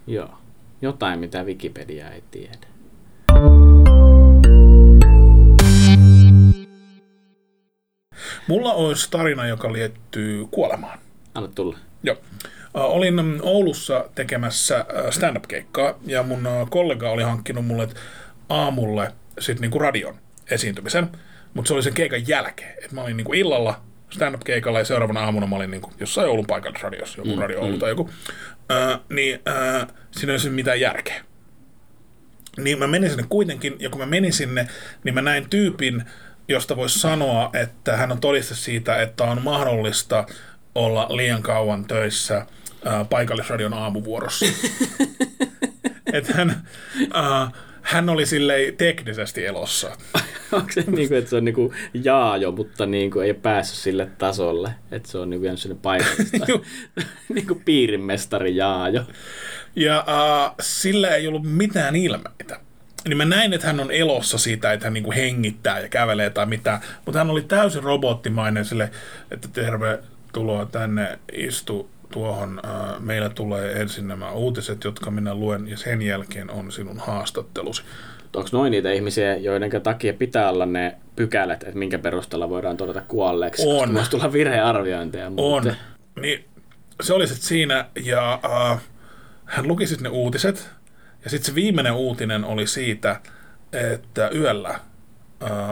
[0.08, 0.38] joo,
[0.82, 2.68] jotain mitä Wikipedia ei tiedä.
[8.48, 11.00] Mulla olisi tarina, joka liittyy kuolemaan.
[11.36, 11.78] Anna tulla.
[12.04, 12.18] Joo.
[12.76, 17.88] Ä, Olin mm, Oulussa tekemässä ä, stand-up-keikkaa ja mun ä, kollega oli hankkinut mulle
[18.50, 20.16] aamulle sit niinku radion
[20.52, 21.10] esiintymisen,
[21.54, 22.74] mutta se oli sen keikan jälkeen.
[22.86, 27.18] Et mä olin niinku illalla stand-up-keikalla ja seuraavana aamuna mä olin niinku jossain Oulun paikallisradiossa,
[27.22, 28.10] joku mm, radio Oulu tai joku.
[28.72, 31.22] Ä, niin ä, siinä ei olisi mitään järkeä.
[32.58, 34.68] Niin mä menin sinne kuitenkin, ja kun mä menin sinne,
[35.04, 36.04] niin mä näin tyypin,
[36.48, 40.26] josta voisi sanoa, että hän on todiste siitä, että on mahdollista
[40.76, 42.46] olla liian kauan töissä
[42.86, 44.46] ää, paikallisradion aamuvuorossa.
[46.14, 46.68] että hän,
[47.14, 49.98] ää, hän oli silleen teknisesti elossa.
[50.52, 53.78] Onko se niin kuin, että se on niin kuin jaajo, mutta niin kuin ei päässyt
[53.78, 56.46] sille tasolle, että se on niin kuin sinne paikallista,
[57.36, 59.04] niin kuin piirimestari jaajo.
[59.76, 62.60] Ja äh, sillä ei ollut mitään ilmeitä.
[63.08, 66.46] Niin mä näin, että hän on elossa siitä, että hän niinku hengittää ja kävelee tai
[66.46, 66.80] mitä.
[67.06, 68.92] Mutta hän oli täysin robottimainen sille,
[69.32, 72.62] että tervetuloa tänne, istu tuohon.
[72.66, 77.84] Äh, meillä tulee ensin nämä uutiset, jotka minä luen, ja sen jälkeen on sinun haastattelusi.
[78.36, 83.02] Onko noin niitä ihmisiä, joiden takia pitää olla ne pykälät, että minkä perusteella voidaan todeta
[83.02, 83.64] kuolleeksi?
[83.68, 83.94] On.
[83.94, 85.28] Koska tulla virhearviointeja.
[85.28, 85.34] On.
[85.34, 85.76] Mutta...
[86.22, 86.46] Niin,
[87.02, 88.40] se oli sitten siinä, ja
[88.72, 88.82] äh,
[89.46, 90.70] hän luki sitten ne uutiset,
[91.24, 93.20] ja sitten se viimeinen uutinen oli siitä,
[93.74, 94.80] että yöllä äh,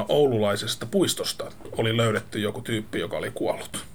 [0.08, 3.86] oululaisesta puistosta oli löydetty joku tyyppi, joka oli kuollut.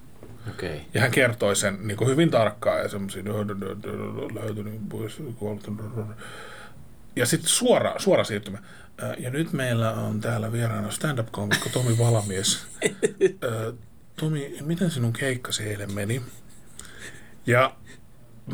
[0.55, 0.81] Okay.
[0.95, 3.23] Ja hän kertoi sen niin kuin hyvin tarkkaan ja semmoisia
[4.35, 5.71] löytynyt pois, kuollut.
[7.17, 8.59] Ja sitten suora, suora siirtymä.
[9.19, 12.67] Ja nyt meillä on täällä vieraana stand-up-komikko Tomi Valamies.
[14.21, 16.23] Tomi, miten sinun keikkasi eilen meni?
[17.47, 17.75] Ja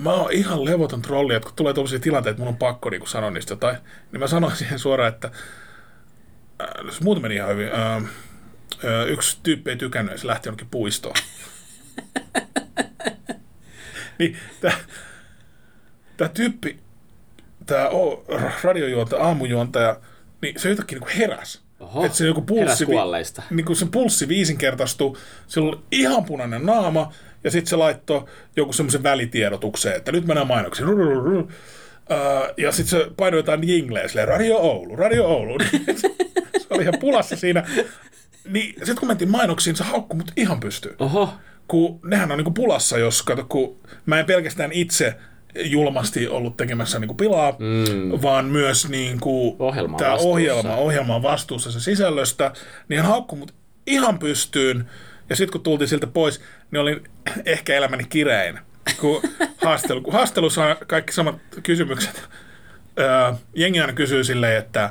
[0.02, 3.06] mä oon ihan levoton trolli, että kun tulee tuollaisia tilanteita, että mun on pakko niin
[3.06, 3.76] sanoa niistä jotain,
[4.12, 5.30] niin mä sanoin siihen suoraan, että
[6.62, 7.68] äh, muuten meni ihan hyvin.
[7.68, 11.14] Äh, äh, yksi tyyppi ei tykännyt ja se lähti jonnekin puistoon.
[14.18, 14.36] niin
[16.16, 16.78] tämä tyyppi,
[17.66, 17.88] tämä
[18.62, 20.00] radiojuontaja, aamujuontaja,
[20.42, 21.64] niin se yhtäkkiä niin heräs.
[21.80, 23.42] Oho, Että se joku pulssi, kuolleista.
[23.50, 25.16] niin kun se pulssi viisinkertaistui,
[25.46, 27.12] sillä oli ihan punainen naama,
[27.44, 28.24] ja sitten se laittoi
[28.56, 30.88] joku semmoisen välitiedotukseen, että nyt mennään mainoksiin.
[30.88, 31.50] Rurururu.
[32.56, 35.58] Ja sitten se painoi jotain jingleä, silleen, Radio Oulu, Radio Oulu.
[36.58, 37.64] se oli ihan pulassa siinä.
[38.48, 40.94] Niin sitten kun mentiin mainoksiin, se haukkui mut ihan pystyyn.
[40.98, 41.34] Oho,
[41.68, 45.16] Kun nehän on niinku pulassa, jos kato, kun mä en pelkästään itse
[45.54, 48.22] julmasti ollut tekemässä niinku pilaa, mm.
[48.22, 50.32] vaan myös niinku Ohjelma tämä vastuussa.
[50.32, 52.52] ohjelma, ohjelma on vastuussa sen sisällöstä,
[52.88, 53.54] niin hän haukkui mut
[53.86, 54.90] ihan pystyyn.
[55.30, 56.40] Ja sitten kun tultiin siltä pois,
[56.70, 57.04] niin olin
[57.44, 58.58] ehkä elämäni kirein.
[59.00, 59.22] Kun,
[59.64, 62.22] haastelu, kun haastelussa on kaikki samat kysymykset.
[62.98, 64.90] Öö, jengi aina kysyy silleen, että,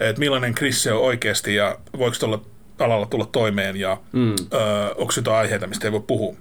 [0.00, 2.44] että millainen Chris se on oikeasti ja voiko tuolla
[2.78, 4.34] alalla tulla toimeen ja mm.
[4.52, 6.36] öö, onko jotain aiheita, mistä ei voi puhua.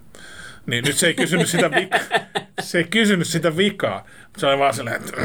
[0.66, 2.00] Niin nyt se ei kysynyt sitä vikaa.
[2.62, 4.06] Se ei kysynyt sitä vikaa.
[4.38, 5.22] Se oli vaan silleen, että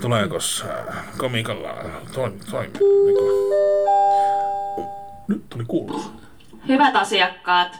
[0.00, 1.74] tuleeko äh, komikalla
[2.12, 2.72] toimi, toimi.
[2.72, 4.86] Niin kuin,
[5.28, 6.10] nyt tuli kuulutus.
[6.68, 7.78] Hyvät asiakkaat,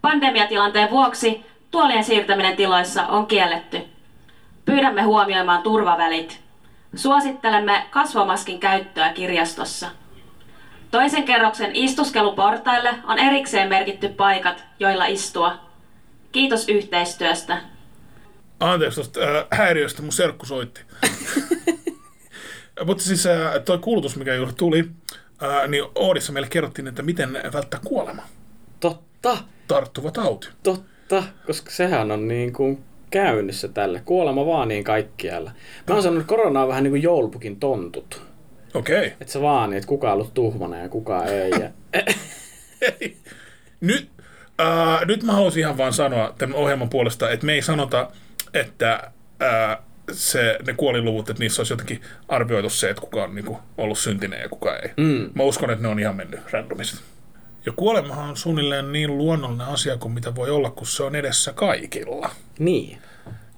[0.00, 3.80] pandemiatilanteen vuoksi tuolien siirtäminen tiloissa on kielletty.
[4.64, 6.40] Pyydämme huomioimaan turvavälit.
[6.94, 9.90] Suosittelemme kasvomaskin käyttöä kirjastossa.
[10.94, 15.58] Toisen kerroksen istuskeluportaille on erikseen merkitty paikat, joilla istua.
[16.32, 17.60] Kiitos yhteistyöstä.
[18.60, 20.80] Anteeksi tuosta äh, häiriöstä, mun serkku soitti.
[22.86, 24.84] Mutta siis äh, toi kuulutus, mikä juuri tuli,
[25.42, 28.22] äh, niin Oodissa meille kerrottiin, että miten välttää kuolema.
[28.80, 29.38] totta,
[29.68, 30.48] Tarttuva tauti.
[30.62, 34.02] totta, koska sehän on niin kuin käynnissä tälle.
[34.04, 35.50] Kuolema vaan niin kaikkialla.
[35.88, 38.33] Mä oon sanonut, että korona on vähän niin kuin joulupukin tontut.
[38.74, 39.06] Okei.
[39.06, 41.50] Että se vaan niin, että kuka on ollut tuhmana ja kuka ei.
[41.50, 41.70] Ja...
[43.80, 44.10] Nyt,
[44.60, 48.10] äh, nyt mä haluaisin ihan vaan sanoa tämän ohjelman puolesta, että me ei sanota,
[48.54, 49.10] että
[49.42, 49.78] äh,
[50.12, 54.40] se, ne kuolinluvut, että niissä olisi jotenkin arvioitu se, että kuka on niinku, ollut syntinen
[54.40, 54.90] ja kuka ei.
[54.96, 55.30] Mm.
[55.34, 57.04] Mä uskon, että ne on ihan mennyt randomisesti.
[57.66, 61.52] Ja kuolemahan on suunnilleen niin luonnollinen asia kuin mitä voi olla, kun se on edessä
[61.52, 62.30] kaikilla.
[62.58, 62.98] Niin.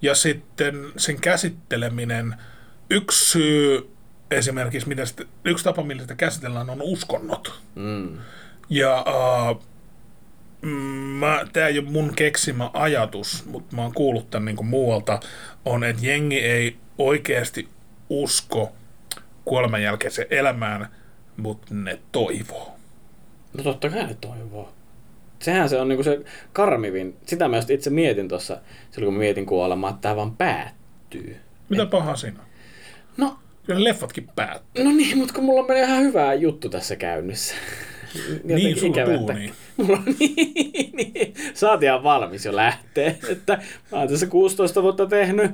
[0.02, 2.34] Ja sitten sen käsitteleminen,
[2.90, 3.95] yksi syy
[4.30, 7.60] esimerkiksi, mitä sitä, yksi tapa, millä sitä käsitellään, on uskonnot.
[7.74, 8.18] Mm.
[8.70, 9.62] Ja uh,
[11.52, 15.20] tämä ei ole mun keksimä ajatus, mutta mä oon kuullut tämän niin muualta,
[15.64, 17.68] on, että jengi ei oikeasti
[18.10, 18.72] usko
[19.44, 20.88] kuoleman jälkeiseen elämään,
[21.36, 22.76] mutta ne toivoo.
[23.56, 24.72] No totta kai ne toivoo.
[25.38, 26.20] Sehän se on niinku se
[26.52, 27.16] karmivin.
[27.26, 28.60] Sitä mä just itse mietin tuossa,
[28.90, 31.40] silloin kun mä mietin kuolemaa, että tämä vaan päättyy.
[31.68, 32.40] Mitä pahaa siinä?
[33.16, 34.84] No, Kyllä leffatkin päättyy.
[34.84, 37.54] no niin, mutta kun mulla on ihan hyvä juttu tässä käynnissä.
[38.28, 39.52] Jotenkin Niin, sulla ikävä, että- duunia.
[39.76, 41.34] Mulla on niin, niin.
[41.70, 43.18] Oot ihan valmis jo lähtee.
[43.28, 43.58] Että
[43.92, 45.50] mä oon tässä 16 vuotta tehnyt.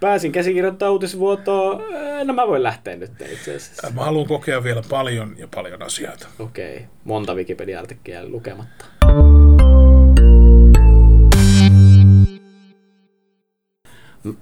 [0.00, 1.80] Pääsin käsikirjoittamaan uutisvuotoa.
[2.24, 3.90] No mä voin lähteä nyt itse asiassa.
[3.90, 6.26] Mä haluan kokea vielä paljon ja paljon asioita.
[6.38, 8.84] Okei, monta Wikipedia-artikkelia lukematta.
[9.06, 9.39] M-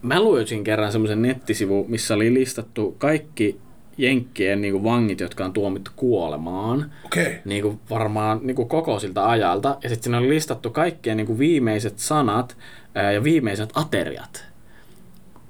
[0.03, 3.61] Mä luin kerran semmoisen nettisivu, missä oli listattu kaikki
[3.99, 6.93] Jenkkien niin kuin vangit, jotka on tuomittu kuolemaan.
[7.05, 7.27] Okei.
[7.27, 7.39] Okay.
[7.45, 9.77] Niin kuin varmaan niin kuin koko siltä ajalta.
[9.83, 12.57] Ja sitten siinä oli listattu kaikkien niin kuin viimeiset sanat
[12.95, 14.49] ää, ja viimeiset ateriat.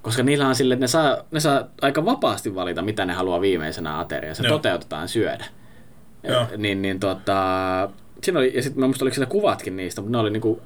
[0.02, 3.40] Koska niillä on sille, että ne saa, ne saa aika vapaasti valita, mitä ne haluaa
[3.40, 4.34] viimeisenä ateria.
[4.34, 4.56] Se Joo.
[4.56, 5.44] toteutetaan syödä.
[6.22, 6.46] Joo.
[6.56, 7.90] Niin, niin tota,
[8.22, 10.62] siinä oli, ja sitten muista oliko siellä kuvatkin niistä, mutta ne oli niinku,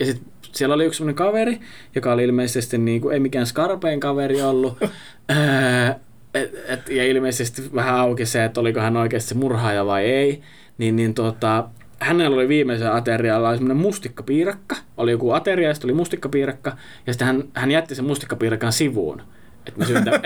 [0.00, 1.60] ja sitten siellä oli yksi sellainen kaveri,
[1.94, 4.78] joka oli ilmeisesti niinku, ei mikään skarpein kaveri ollut.
[4.82, 5.94] Öö,
[6.34, 10.42] et, et, ja ilmeisesti vähän auki se, että oliko hän oikeasti se murhaaja vai ei.
[10.78, 11.68] Niin, niin tota,
[12.00, 14.76] hänellä oli viimeisen aterialla semmoinen mustikkapiirakka.
[14.96, 16.76] Oli joku ateria ja sitten oli mustikkapiirakka.
[17.06, 19.22] Ja sitten hän, hän jätti sen mustikkapiirakan sivuun.
[19.66, 20.20] Että me syötä...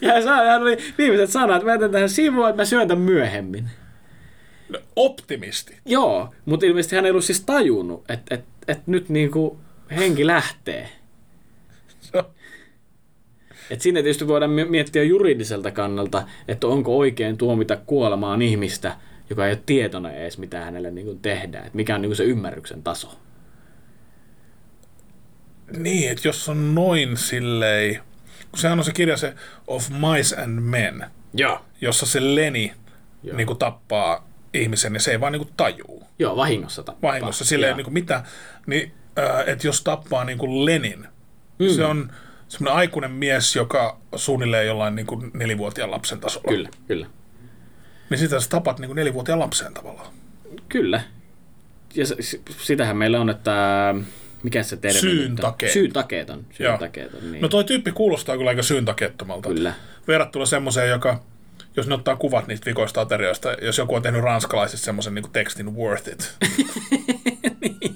[0.00, 0.12] ja
[0.50, 3.70] hän, oli viimeiset sanat, että mä jätän tähän sivuun, että mä syön tämän myöhemmin.
[4.96, 5.76] Optimisti.
[5.84, 9.58] Joo, mutta ilmeisesti hän ei ollut siis tajunnut, että et, et nyt niinku
[9.96, 10.88] henki lähtee.
[12.12, 12.30] No,
[13.70, 18.96] Et siinä tietysti voidaan mi- miettiä juridiselta kannalta, että onko oikein tuomita kuolemaan ihmistä,
[19.30, 21.66] joka ei ole tietoinen edes, mitä hänelle niinku tehdään.
[21.66, 23.18] Että mikä on niinku se ymmärryksen taso.
[25.76, 28.00] niin, että jos on noin silleen...
[28.50, 29.34] Kun sehän on se kirja se
[29.66, 31.60] Of Mice and Men, Joo.
[31.80, 32.72] jossa se Leni
[33.22, 33.36] Joo.
[33.36, 36.02] niin kuin tappaa ihmisen ja se ei vaan niin kuin tajuu.
[36.18, 37.08] Joo, vahingossa tappaa.
[37.10, 37.76] vahingossa silleen, Joo.
[37.76, 38.22] niin kuin mitä,
[38.66, 41.06] niin, äh, että jos tappaa niin kuin Lenin,
[41.58, 41.68] mm.
[41.68, 42.12] se on
[42.48, 46.48] semmoinen aikuinen mies, joka suunnilleen jollain niin kuin nelivuotiaan lapsen tasolla.
[46.48, 47.06] Kyllä, kyllä.
[48.10, 50.08] Niin sitä sä tapat niin kuin nelivuotiaan lapsen tavallaan.
[50.68, 51.00] Kyllä.
[51.94, 53.94] Ja s- s- sitähän meillä on, että
[54.42, 55.36] mikä se termi Syyn nyt on?
[55.36, 55.72] takeet.
[55.72, 56.44] Syyn takeet on.
[56.52, 56.78] Syyn Joo.
[56.78, 57.42] takeet on, niin.
[57.42, 59.48] No toi tyyppi kuulostaa kyllä aika syyntakettomalta.
[59.48, 59.72] Kyllä.
[60.08, 61.22] Verrattuna semmoiseen, joka,
[61.76, 65.76] jos ne ottaa kuvat niistä vikoista aterioista, jos joku on tehnyt ranskalaisista semmoisen niin tekstin
[65.76, 66.36] worth it,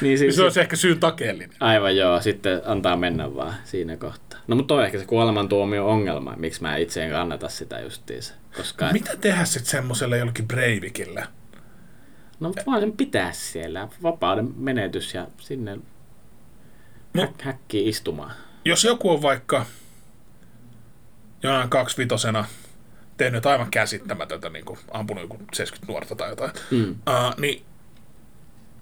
[0.00, 1.50] niin siis, se olisi ehkä syyn takeellinen.
[1.60, 4.38] Aivan joo, sitten antaa mennä vaan siinä kohtaa.
[4.46, 8.34] No mutta on ehkä se kuolemantuomio ongelma, miksi mä itse en kannata sitä justiinsa.
[8.56, 11.24] Koska, Mitä tehdä sitten semmoiselle jollekin Breivikille?
[12.40, 15.78] no mutta vaan sen pitää siellä, vapauden menetys ja sinne
[17.14, 17.22] No.
[17.24, 18.30] häk- häkkiin istumaan.
[18.64, 19.66] jos joku on vaikka
[21.42, 22.44] jonain kaksivitosena
[23.16, 26.90] tehnyt aivan käsittämätöntä, niin kuin ampunut joku 70 nuorta tai jotain, Mm.
[26.90, 27.64] uh, niin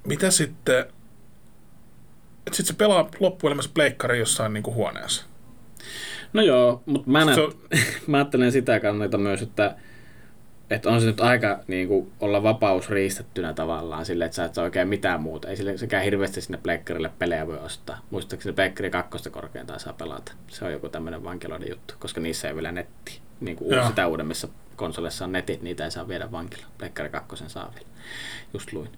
[0.07, 0.79] mitä sitten,
[2.47, 5.25] että sitten se pelaa loppuelämässä pleikkari jossain niin kuin huoneessa.
[6.33, 7.55] No joo, mutta mä, on-
[8.07, 9.75] mä ajattelen sitä kannalta myös, että,
[10.71, 14.55] että on se nyt aika niin kuin, olla vapaus riistettynä tavallaan sille, että sä et
[14.55, 15.49] saa oikein mitään muuta.
[15.49, 17.99] Ei sille sekään hirveästi sinne pleikkarille pelejä voi ostaa.
[18.11, 20.33] Muistaakseni pleikkari kakkosta korkeintaan saa pelata.
[20.49, 23.21] Se on joku tämmöinen vankiloiden juttu, koska niissä ei vielä netti.
[23.41, 23.87] Niin kuin Joo.
[23.87, 26.73] sitä uudemmissa konsoleissa on netit, niitä ei saa viedä vankilaan.
[26.79, 27.89] Pleikkari kakkosen saa vielä.
[28.55, 28.91] Just luin.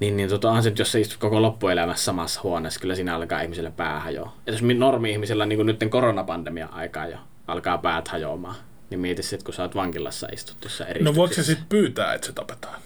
[0.00, 3.40] Niin, niin tota, on se jos sä istut koko loppuelämässä samassa huoneessa, kyllä siinä alkaa
[3.40, 4.32] ihmiselle pää hajoa.
[4.46, 8.56] Et jos mi- normi-ihmisellä niin kuin nyt koronapandemian aikaa jo alkaa päät hajoamaan,
[8.92, 12.14] niin mieti sitten, kun sä oot vankilassa istut jossain eri No voiko se sitten pyytää,
[12.14, 12.82] että se tapetaan?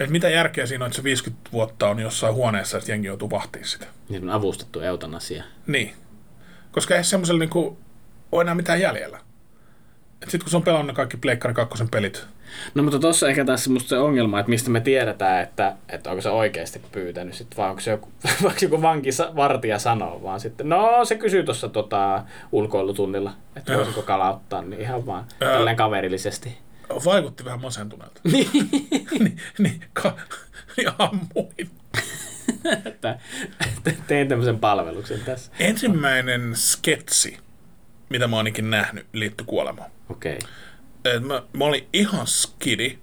[0.00, 3.30] Et mitä järkeä siinä on, että se 50 vuotta on jossain huoneessa, että jengi joutuu
[3.30, 3.86] vahtiin sitä?
[4.08, 5.44] Niin on avustettu eutanasia.
[5.66, 5.94] Niin.
[6.72, 7.78] Koska ei semmoisella niinku
[8.32, 9.20] ole enää mitään jäljellä.
[10.20, 12.26] Sitten kun se on pelannut kaikki Pleikkari 2 pelit,
[12.74, 16.22] No mutta tuossa ehkä taas musta se ongelma, että mistä me tiedetään, että, että onko
[16.22, 18.08] se oikeasti pyytänyt sit, vai onko se joku,
[18.42, 22.22] vaikka joku vanki sa- vartija sanoo, vaan sitten, no se kysyy tuossa tota,
[22.52, 23.78] ulkoilutunnilla, että Joo.
[23.78, 25.52] voisiko kalauttaa, niin ihan vaan Ää.
[25.52, 26.58] tälleen kaverillisesti.
[27.04, 28.20] vaikutti vähän masentuneelta.
[28.32, 28.50] niin,
[29.58, 30.16] niin, ka-
[30.84, 31.70] ja ammuin.
[32.86, 33.18] että
[33.66, 35.52] että tein tämmöisen palveluksen tässä.
[35.58, 37.38] Ensimmäinen sketsi,
[38.08, 39.90] mitä mä oon nähnyt, liittyi kuolemaan.
[40.10, 40.34] Okei.
[40.36, 40.48] Okay.
[41.14, 42.98] Et mä, mä olin ihan skidi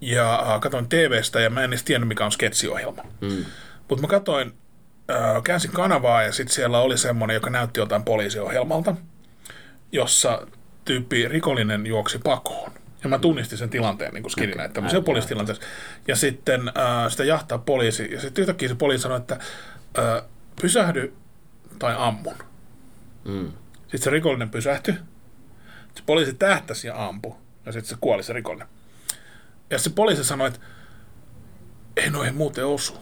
[0.00, 3.02] ja äh, katsoin TVstä ja mä en edes tiennyt, mikä on sketsiohjelma.
[3.20, 3.44] Mm.
[3.88, 4.52] Mutta mä katsoin,
[5.10, 8.94] äh, käänsin kanavaa ja sitten siellä oli semmoinen, joka näytti jotain poliisiohjelmalta,
[9.92, 10.46] jossa
[10.84, 12.72] tyyppi rikollinen juoksi pakoon.
[13.02, 14.64] Ja mä tunnistin sen tilanteen niin kuin skidinä, Okei.
[14.64, 15.04] että tämmöisen Aivan.
[15.04, 15.62] poliisitilanteessa.
[16.08, 19.38] Ja sitten äh, sitä jahtaa poliisi, ja sitten yhtäkkiä se poliisi sanoi, että
[19.98, 20.22] äh,
[20.60, 21.12] pysähdy
[21.78, 22.34] tai ammun.
[23.24, 23.52] Mm.
[23.82, 24.94] Sitten se rikollinen pysähtyi.
[25.94, 27.34] Se poliisi tähtäsi ja ampui.
[27.66, 28.68] Ja sitten se kuoli se rikollinen.
[29.70, 30.60] Ja se poliisi sanoi, että
[31.96, 32.94] ei noihin muuten osu.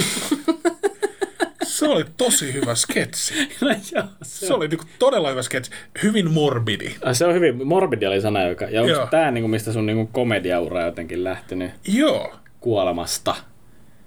[1.80, 3.34] se oli tosi hyvä sketsi.
[3.60, 5.70] No joo, se, Se oli niinku todella hyvä sketsi.
[6.02, 6.94] Hyvin morbidi.
[7.04, 10.06] Ah, se on hyvin, morbidi oli sana, joka, ja onko tämä niinku, mistä sun niinku
[10.12, 12.36] komediaura jotenkin lähtenyt Joo.
[12.60, 13.34] kuolemasta?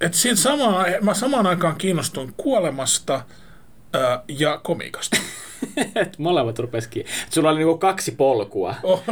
[0.01, 3.25] Et siinä samaan, mä samaan aikaan kiinnostuin kuolemasta
[3.93, 5.17] ää, ja komiikasta.
[6.01, 7.11] Et molemmat rupes kiinni.
[7.27, 8.75] Et Sulla oli niinku kaksi polkua.
[8.83, 9.03] Oh,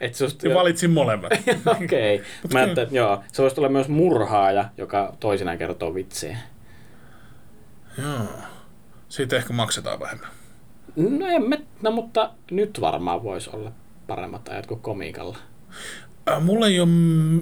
[0.00, 1.32] Et susta, ja valitsin molemmat.
[1.82, 2.14] Okei.
[2.16, 2.26] Okay.
[2.52, 6.38] Mä ajattelin, että joo, se voisi olla myös murhaaja, joka toisinaan kertoo vitsejä.
[8.02, 8.26] Joo.
[9.08, 10.28] Siitä ehkä maksetaan vähemmän.
[10.96, 13.72] No, en mä, no mutta nyt varmaan voisi olla
[14.06, 15.38] paremmat ajat kuin komiikalla.
[16.30, 16.88] Äh, Mulla ei ole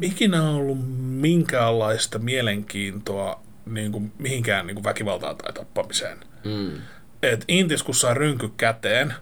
[0.03, 6.19] ikinä ollut minkäänlaista mielenkiintoa niin kuin mihinkään niin kuin väkivaltaan tai tappamiseen.
[6.47, 6.83] Mm.
[7.23, 9.15] Et Intis, kun saa rynky käteen,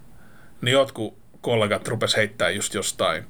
[0.60, 3.24] niin jotkut kollegat rupes heittää just jostain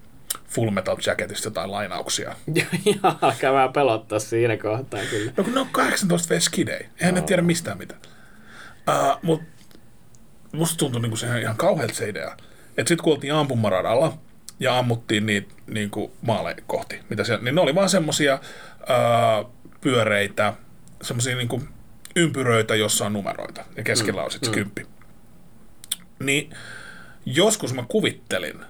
[0.48, 2.36] Full Metal Jacketista jotain lainauksia.
[3.02, 5.32] ja alkaa vähän pelottaa siinä kohtaa kyllä.
[5.36, 8.00] No kun ne on 18 veskidei, eihän ne tiedä mistään mitään.
[8.88, 9.42] Uh, Mut
[10.52, 12.36] musta tuntui niinku se ihan kauhealta se idea.
[12.76, 14.18] Että sit kun oltiin ampumaradalla
[14.60, 18.38] ja ammuttiin niitä niinku maaleja kohti, mitä siellä, niin ne oli vaan semmosia
[18.80, 20.52] uh, pyöreitä,
[21.02, 21.62] semmosia niinku
[22.16, 24.86] ympyröitä, jossa on numeroita ja keskellä on sitten se kymppi.
[26.18, 26.50] Niin
[27.26, 28.60] joskus mä kuvittelin,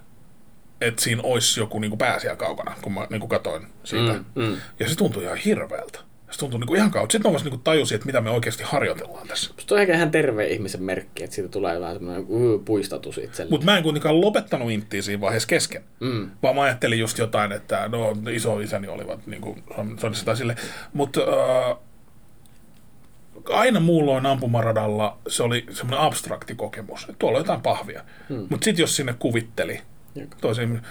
[0.81, 4.13] että siinä olisi joku niinku pää siellä kaukana, kun mä niinku katoin siitä.
[4.13, 4.57] Mm, mm.
[4.81, 5.99] Ja se tuntui ihan hirveältä.
[6.31, 7.13] Se tuntui niinku ihan kautta.
[7.13, 9.55] Sitten mä vasta niinku tajusin, että mitä me oikeasti harjoitellaan tässä.
[9.55, 13.51] Musta on ehkä ihan terve ihmisen merkki, että siitä tulee vähän semmoinen uh, puistatus itselle.
[13.51, 15.85] Mutta mä en kuitenkaan lopettanut inttiä siinä vaiheessa kesken.
[16.01, 16.31] Mm.
[16.43, 19.57] Vaan mä ajattelin just jotain, että no iso isäni olivat niinku
[20.01, 20.57] sodissa tai sille.
[20.93, 21.77] Mutta äh,
[23.51, 27.01] aina muulloin ampumaradalla se oli semmoinen abstrakti kokemus.
[27.01, 28.03] Että tuolla on jotain pahvia.
[28.29, 28.47] Hmm.
[28.51, 29.81] Mutta sitten jos sinne kuvitteli
[30.41, 30.83] toisen,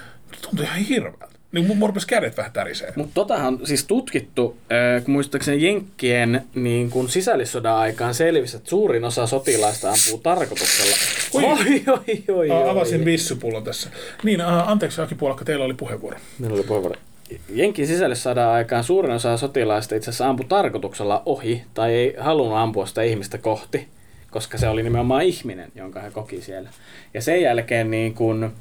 [0.42, 1.34] tuntui ihan hirveältä.
[1.52, 2.92] Niin mun, mun rupesi kädet vähän tärisee.
[2.96, 8.70] Mutta totahan on siis tutkittu, äh, kun muistaakseni Jenkkien niin kun sisällissodan aikaan selvisi, että
[8.70, 10.96] suurin osa sotilaista ampuu tarkoituksella.
[11.34, 11.44] Oi.
[11.44, 12.70] oi, oi, oi, oi.
[12.70, 13.90] avasin vissypullon tässä.
[14.22, 16.18] Niin, äh, anteeksi Aki Puolakka, teillä oli puheenvuoro.
[16.38, 17.00] Minulla oli puheenvuoro.
[17.48, 22.86] Jenkin sisällissodan aikaan suurin osa sotilaista itse asiassa ampui tarkoituksella ohi tai ei halunnut ampua
[22.86, 23.88] sitä ihmistä kohti,
[24.30, 26.70] koska se oli nimenomaan ihminen, jonka he koki siellä.
[27.14, 28.52] Ja sen jälkeen niin kun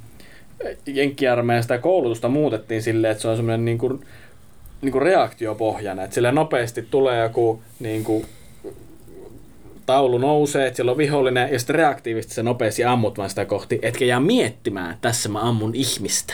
[0.85, 4.05] Jenkkiarmeijan sitä koulutusta muutettiin silleen, että se on semmoinen niin kuin,
[4.81, 8.25] niin kuin reaktiopohjainen, että sillä nopeasti tulee joku niin kuin,
[9.85, 13.79] taulu nousee, että siellä on vihollinen, ja sitten reaktiivisesti se nopeasti ammut vaan sitä kohti,
[13.81, 16.33] etkä jää miettimään, tässä mä ammun ihmistä.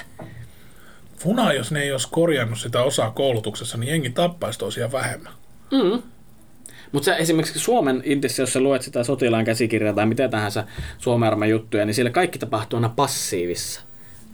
[1.19, 5.33] Funa, jos ne ei olisi korjannut sitä osaa koulutuksessa, niin jengi tappaisi tosiaan vähemmän.
[5.71, 6.01] Mm.
[6.91, 10.63] Mutta esimerkiksi Suomen intissä, jos sä luet sitä sotilaan käsikirjaa tai mitä tahansa
[10.97, 13.81] Suomen juttuja, niin siellä kaikki tapahtuu aina passiivissa.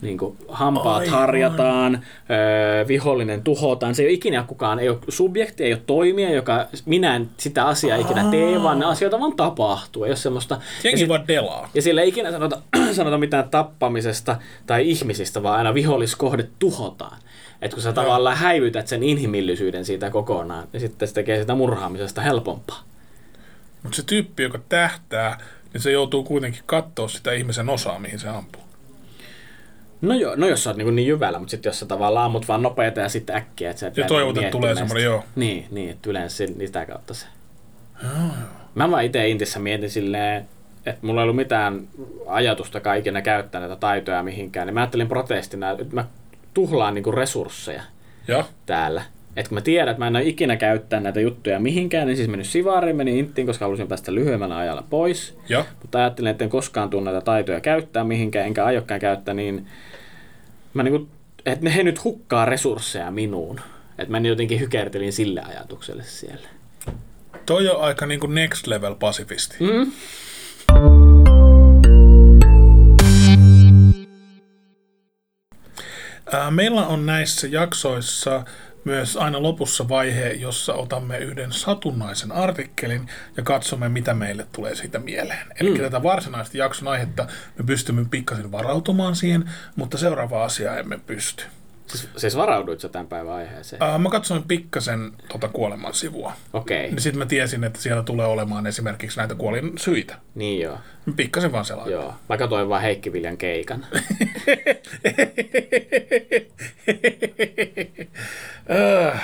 [0.01, 1.19] Niin kuin hampaat Aivan.
[1.19, 3.95] harjataan, öö, vihollinen tuhotaan.
[3.95, 7.65] Se ei ole ikinä kukaan, ei ole subjekti, ei ole toimija, joka minä en sitä
[7.65, 10.03] asiaa ikinä tee, vaan ne asioita vaan tapahtuu.
[10.03, 10.61] Ei ole semmoista...
[10.83, 11.69] Jengi vaan delaa.
[11.73, 12.61] Ja sillä ei ikinä sanota,
[12.95, 14.35] sanota mitään tappamisesta
[14.67, 17.17] tai ihmisistä, vaan aina viholliskohde tuhotaan.
[17.61, 22.21] että kun sä tavallaan häivytät sen inhimillisyyden siitä kokonaan, niin sitten se tekee sitä murhaamisesta
[22.21, 22.83] helpompaa.
[23.83, 25.37] Mutta se tyyppi, joka tähtää,
[25.73, 28.64] niin se joutuu kuitenkin katsoa sitä ihmisen osaa, mihin se ampuu.
[30.05, 32.47] No joo, no jos sä oot niin, niin jyvällä, mutta sitten jos sä tavallaan ammut
[32.47, 35.23] vaan nopeita ja sitten äkkiä, että sä et Ja toivot, että tulee semmoinen, joo.
[35.35, 37.25] Niin, niin, että yleensä sit- sitä kautta se.
[38.75, 40.45] Mä vaan itse Intissä mietin silleen,
[40.85, 41.87] että mulla ei ollut mitään
[42.27, 46.05] ajatusta ikinä käyttää näitä taitoja mihinkään, niin mä ajattelin protestina, että mä
[46.53, 47.81] tuhlaan niinku resursseja
[48.27, 48.45] Ja?
[48.65, 49.01] täällä.
[49.35, 52.29] Et kun mä tiedän, että mä en ole ikinä käyttää näitä juttuja mihinkään, niin siis
[52.29, 55.37] menin Sivariin, menin Inttiin, koska halusin päästä lyhyemmällä ajalla pois.
[55.49, 55.65] Ja?
[55.81, 59.67] Mutta ajattelin, että en koskaan tule näitä taitoja käyttää mihinkään, enkä aiokkaan käyttää, niin
[60.75, 61.09] mä niinku,
[61.45, 63.61] että ne he nyt hukkaa resursseja minuun.
[63.97, 66.47] Että mä jotenkin hykertelin sille ajatukselle siellä.
[67.45, 69.55] Toi on aika niinku next level pasifisti.
[69.59, 69.91] Mm.
[76.49, 78.45] Meillä on näissä jaksoissa
[78.85, 84.99] myös aina lopussa vaihe, jossa otamme yhden satunnaisen artikkelin ja katsomme, mitä meille tulee siitä
[84.99, 85.47] mieleen.
[85.59, 85.77] Eli mm.
[85.77, 87.27] tätä varsinaista jakson aihetta
[87.57, 91.43] me pystymme pikkasen varautumaan siihen, mutta seuraava asia emme pysty.
[91.95, 93.83] Siis, siis varauduit sä tämän päivän aiheeseen?
[93.83, 96.33] Ää, Mä katsoin pikkasen tota kuoleman sivua.
[96.53, 100.15] Okei, Niin sitten mä tiesin, että siellä tulee olemaan esimerkiksi näitä kuolin syitä.
[100.35, 100.77] niin joo.
[101.15, 101.91] Pikkasen vaan selain.
[101.91, 103.85] Joo, mä katsoin vaan Heikki Viljan keikan.
[109.13, 109.21] Äh.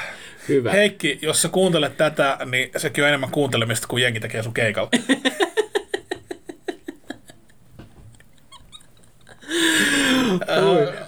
[0.49, 0.71] Hyvä.
[0.71, 4.89] Heikki, jos sä kuuntelet tätä, niin sekin on enemmän kuuntelemista kuin jengi tekee sun keikalla.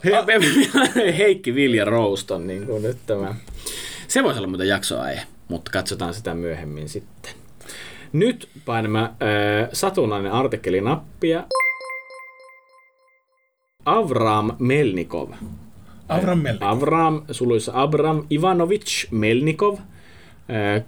[0.05, 3.35] He- Heikki Vilja Roast on niin kuin nyt tämä.
[4.07, 7.33] Se voisi olla muuten jaksoaihe, mutta katsotaan sitä myöhemmin sitten.
[8.13, 9.09] Nyt painamme äh,
[9.73, 11.43] satunnainen artikkelinappia.
[13.85, 15.29] Avram Melnikov.
[16.09, 16.57] Avram Melli.
[16.61, 20.83] Avram, suluissa Abram Ivanovich Melnikov, äh,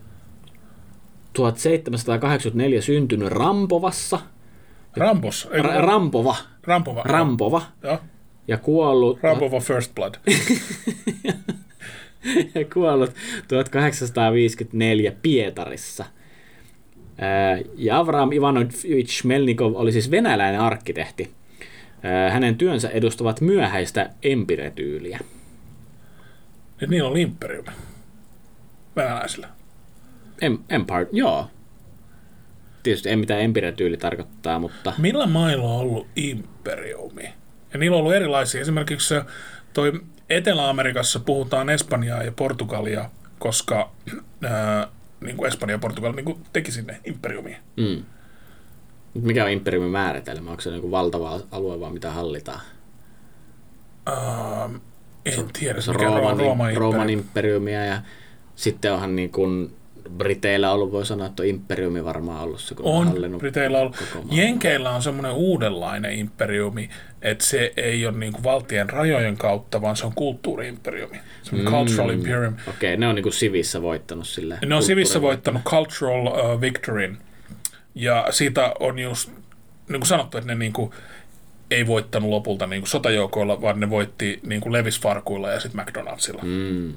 [1.34, 4.20] 1784 syntynyt Rampovassa.
[4.98, 5.48] Rampos.
[5.52, 6.36] Ei, Ra- Rampova.
[6.64, 7.02] Rampova.
[7.06, 7.62] Rampova.
[7.84, 8.00] Joo.
[8.48, 10.16] Ja kuollut, Rampova First Blood.
[12.56, 13.12] ja kuollut
[13.48, 16.06] 1854 Pietarissa.
[17.18, 21.32] Ää, Ja Avram Ivanovich Melnikov oli siis venäläinen arkkitehti.
[22.04, 25.20] Ää, Hänen työnsä edustavat myöhäistä empiretyyliä.
[26.88, 27.70] Niillä on imperiumi.
[28.96, 29.48] Venäläisillä.
[30.46, 31.48] Em- Empire, joo.
[32.86, 37.23] Tietysti en mitä empiretyyli tarkoittaa, mutta Millä mailla on ollut imperiumi?
[37.73, 38.61] Ja niillä on ollut erilaisia.
[38.61, 39.21] Esimerkiksi se-
[39.73, 43.09] toi Etelä-Amerikassa puhutaan Espanjaa ja Portugalia,
[43.39, 43.91] koska
[44.43, 44.88] ää,
[45.21, 47.57] niin kuin Espanja ja Portugali niin kuin teki sinne imperiumia.
[47.77, 48.03] mm.
[49.21, 50.49] Mikä on imperiumin määritelmä?
[50.49, 52.61] Onko se niin valtava alue vai mitä hallitaan?
[54.09, 54.75] Ähm,
[55.25, 57.13] en tiedä, Se on mikä Rooman, Rooman, Rooman Rooman imperiumi.
[57.13, 58.01] imperiumia ja
[58.55, 59.75] sitten onhan niin kuin
[60.18, 63.91] Briteillä ollut, voi sanoa, että imperiumi varmaan ollut se, kun On, hallinnut Briteillä on.
[63.91, 64.38] koko maan.
[64.38, 66.89] Jenkeillä on semmoinen uudenlainen imperiumi,
[67.22, 71.18] että se ei ole niinku valtien rajojen kautta, vaan se on kulttuuriimperiumi.
[71.43, 71.68] Se on mm.
[71.68, 72.53] cultural imperium.
[72.68, 74.58] Okei, ne on niin kuin sivissä voittanut sille.
[74.66, 77.18] Ne on Sivissä voittanut cultural uh, victoryn.
[77.95, 79.30] Ja siitä on just,
[79.89, 80.91] niin kuin sanottu, että ne niin kuin
[81.72, 86.41] ei voittanut lopulta niin kuin sotajoukoilla, vaan ne voitti niin kuin Levis-farkuilla ja sitten McDonaldsilla.
[86.43, 86.93] Mm.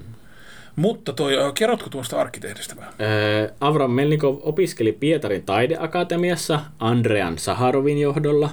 [0.78, 2.94] Mutta toi, uh, kerrotko tuosta arkkitehdistä vähän?
[3.00, 8.50] Öö, Avram Melnikov opiskeli Pietarin taideakatemiassa Andrean Saharovin johdolla.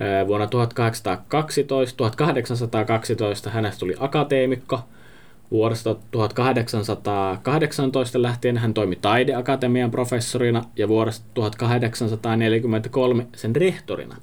[0.00, 4.80] Öö, vuonna 1812, 1812 hänestä tuli akateemikko.
[5.50, 14.16] Vuodesta 1818 lähtien hän toimi taideakatemian professorina ja vuodesta 1843 sen rehtorina.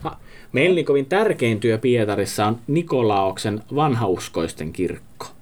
[0.00, 0.18] Ha,
[0.52, 5.37] Melnikovin tärkein työ Pietarissa on Nikolaoksen vanhauskoisten kirkko.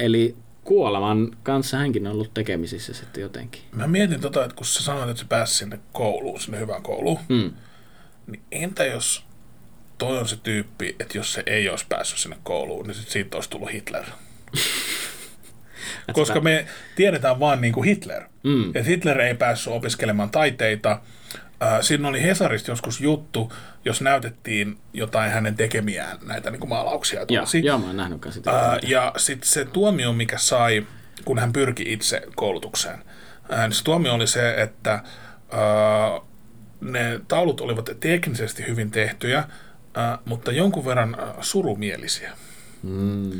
[0.00, 3.62] Eli kuoleman kanssa hänkin on ollut tekemisissä sitten jotenkin.
[3.72, 7.18] Mä mietin tota, että kun sä sanoit, että sä pääsit sinne kouluun, sinne hyvään kouluun,
[7.28, 7.52] Mm.
[8.26, 9.24] niin entä jos
[9.98, 13.36] toi on se tyyppi, että jos se ei olisi päässyt sinne kouluun, niin sit siitä
[13.36, 14.04] olisi tullut Hitler.
[16.12, 18.22] Koska me tiedetään vaan niin kuin Hitler.
[18.42, 18.66] Mm.
[18.68, 21.00] Että Hitler ei päässyt opiskelemaan taiteita.
[21.62, 23.52] Äh, Siinä oli Hesarista joskus juttu,
[23.84, 27.20] jos näytettiin jotain hänen tekemiään näitä niin kuin maalauksia.
[27.20, 28.50] ja Joo, joo, mä oon nähnyt sitä.
[28.50, 30.86] Ää, ja sitten se tuomio, mikä sai,
[31.24, 33.04] kun hän pyrki itse koulutukseen,
[33.50, 35.00] ää, niin se tuomio oli se, että ää,
[36.80, 39.44] ne taulut olivat teknisesti hyvin tehtyjä,
[39.94, 42.32] ää, mutta jonkun verran ää, surumielisiä.
[42.82, 43.32] Mm.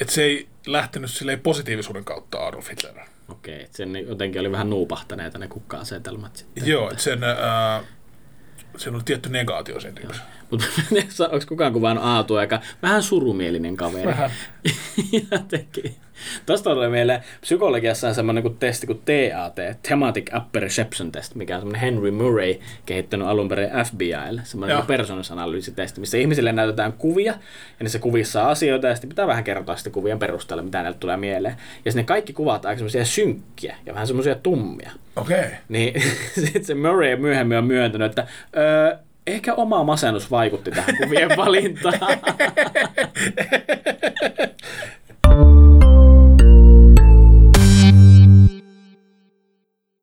[0.00, 1.10] Et se ei lähtenyt
[1.42, 3.13] positiivisuuden kautta Adolf Hitler.
[3.28, 6.66] Okei, okay, sen jotenkin oli vähän nuupahtaneita ne kukka-asetelmat sitten.
[6.66, 7.82] Joo, että sen, ää,
[8.76, 9.94] siinä oli tietty negaatio sen.
[10.50, 10.66] Mutta
[11.30, 14.06] onko kukaan kuvannut Aatu aika vähän surumielinen kaveri?
[14.06, 14.30] Vähän.
[15.32, 15.94] Jotenkin.
[16.46, 21.60] Tuosta tulee mieleen, psykologiassa on semmoinen kuin testi kuin TAT, Thematic Apperception Test, mikä on
[21.60, 22.54] semmoinen Henry Murray
[22.86, 27.38] kehittänyt alun perin FBIlle, semmoinen niin persoonallisuusitesti, missä ihmisille näytetään kuvia, ja
[27.80, 31.16] niissä kuvissa on asioita, ja sitten pitää vähän kertoa sitten kuvien perusteella, mitä näille tulee
[31.16, 31.56] mieleen.
[31.84, 34.90] Ja sinne kaikki kuvat aika semmoisia synkkiä ja vähän semmoisia tummia.
[35.16, 35.38] Okei.
[35.38, 35.50] Okay.
[35.68, 36.02] Niin
[36.44, 38.26] sitten se Murray myöhemmin on myöntänyt, että
[38.56, 42.18] öö, ehkä oma masennus vaikutti tähän kuvien valintaan.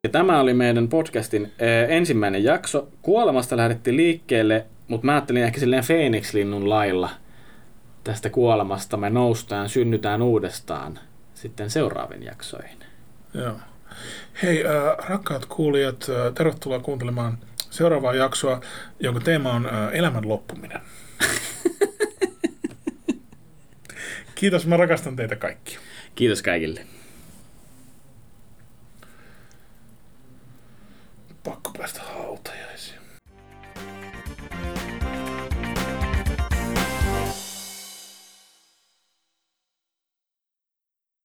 [0.04, 2.88] Ja tämä oli meidän podcastin ö, ensimmäinen jakso.
[3.02, 7.10] Kuolemasta lähdettiin liikkeelle, mutta mä ajattelin ehkä silleen Phoenix-linnun lailla
[8.04, 11.00] tästä kuolemasta me noustaan, synnytään uudestaan
[11.34, 12.78] sitten seuraaviin jaksoihin.
[13.34, 13.56] Joo.
[14.44, 17.38] Hei, äh, rakkaat kuulijat, äh, tervetuloa kuuntelemaan
[17.72, 18.62] seuraavaa jaksoa,
[19.00, 20.82] jonka teema on elämän loppuminen.
[24.36, 25.78] Kiitos, mä rakastan teitä kaikki.
[26.16, 26.86] Kiitos kaikille.
[31.44, 32.31] Pakko päästä hautajaisiin.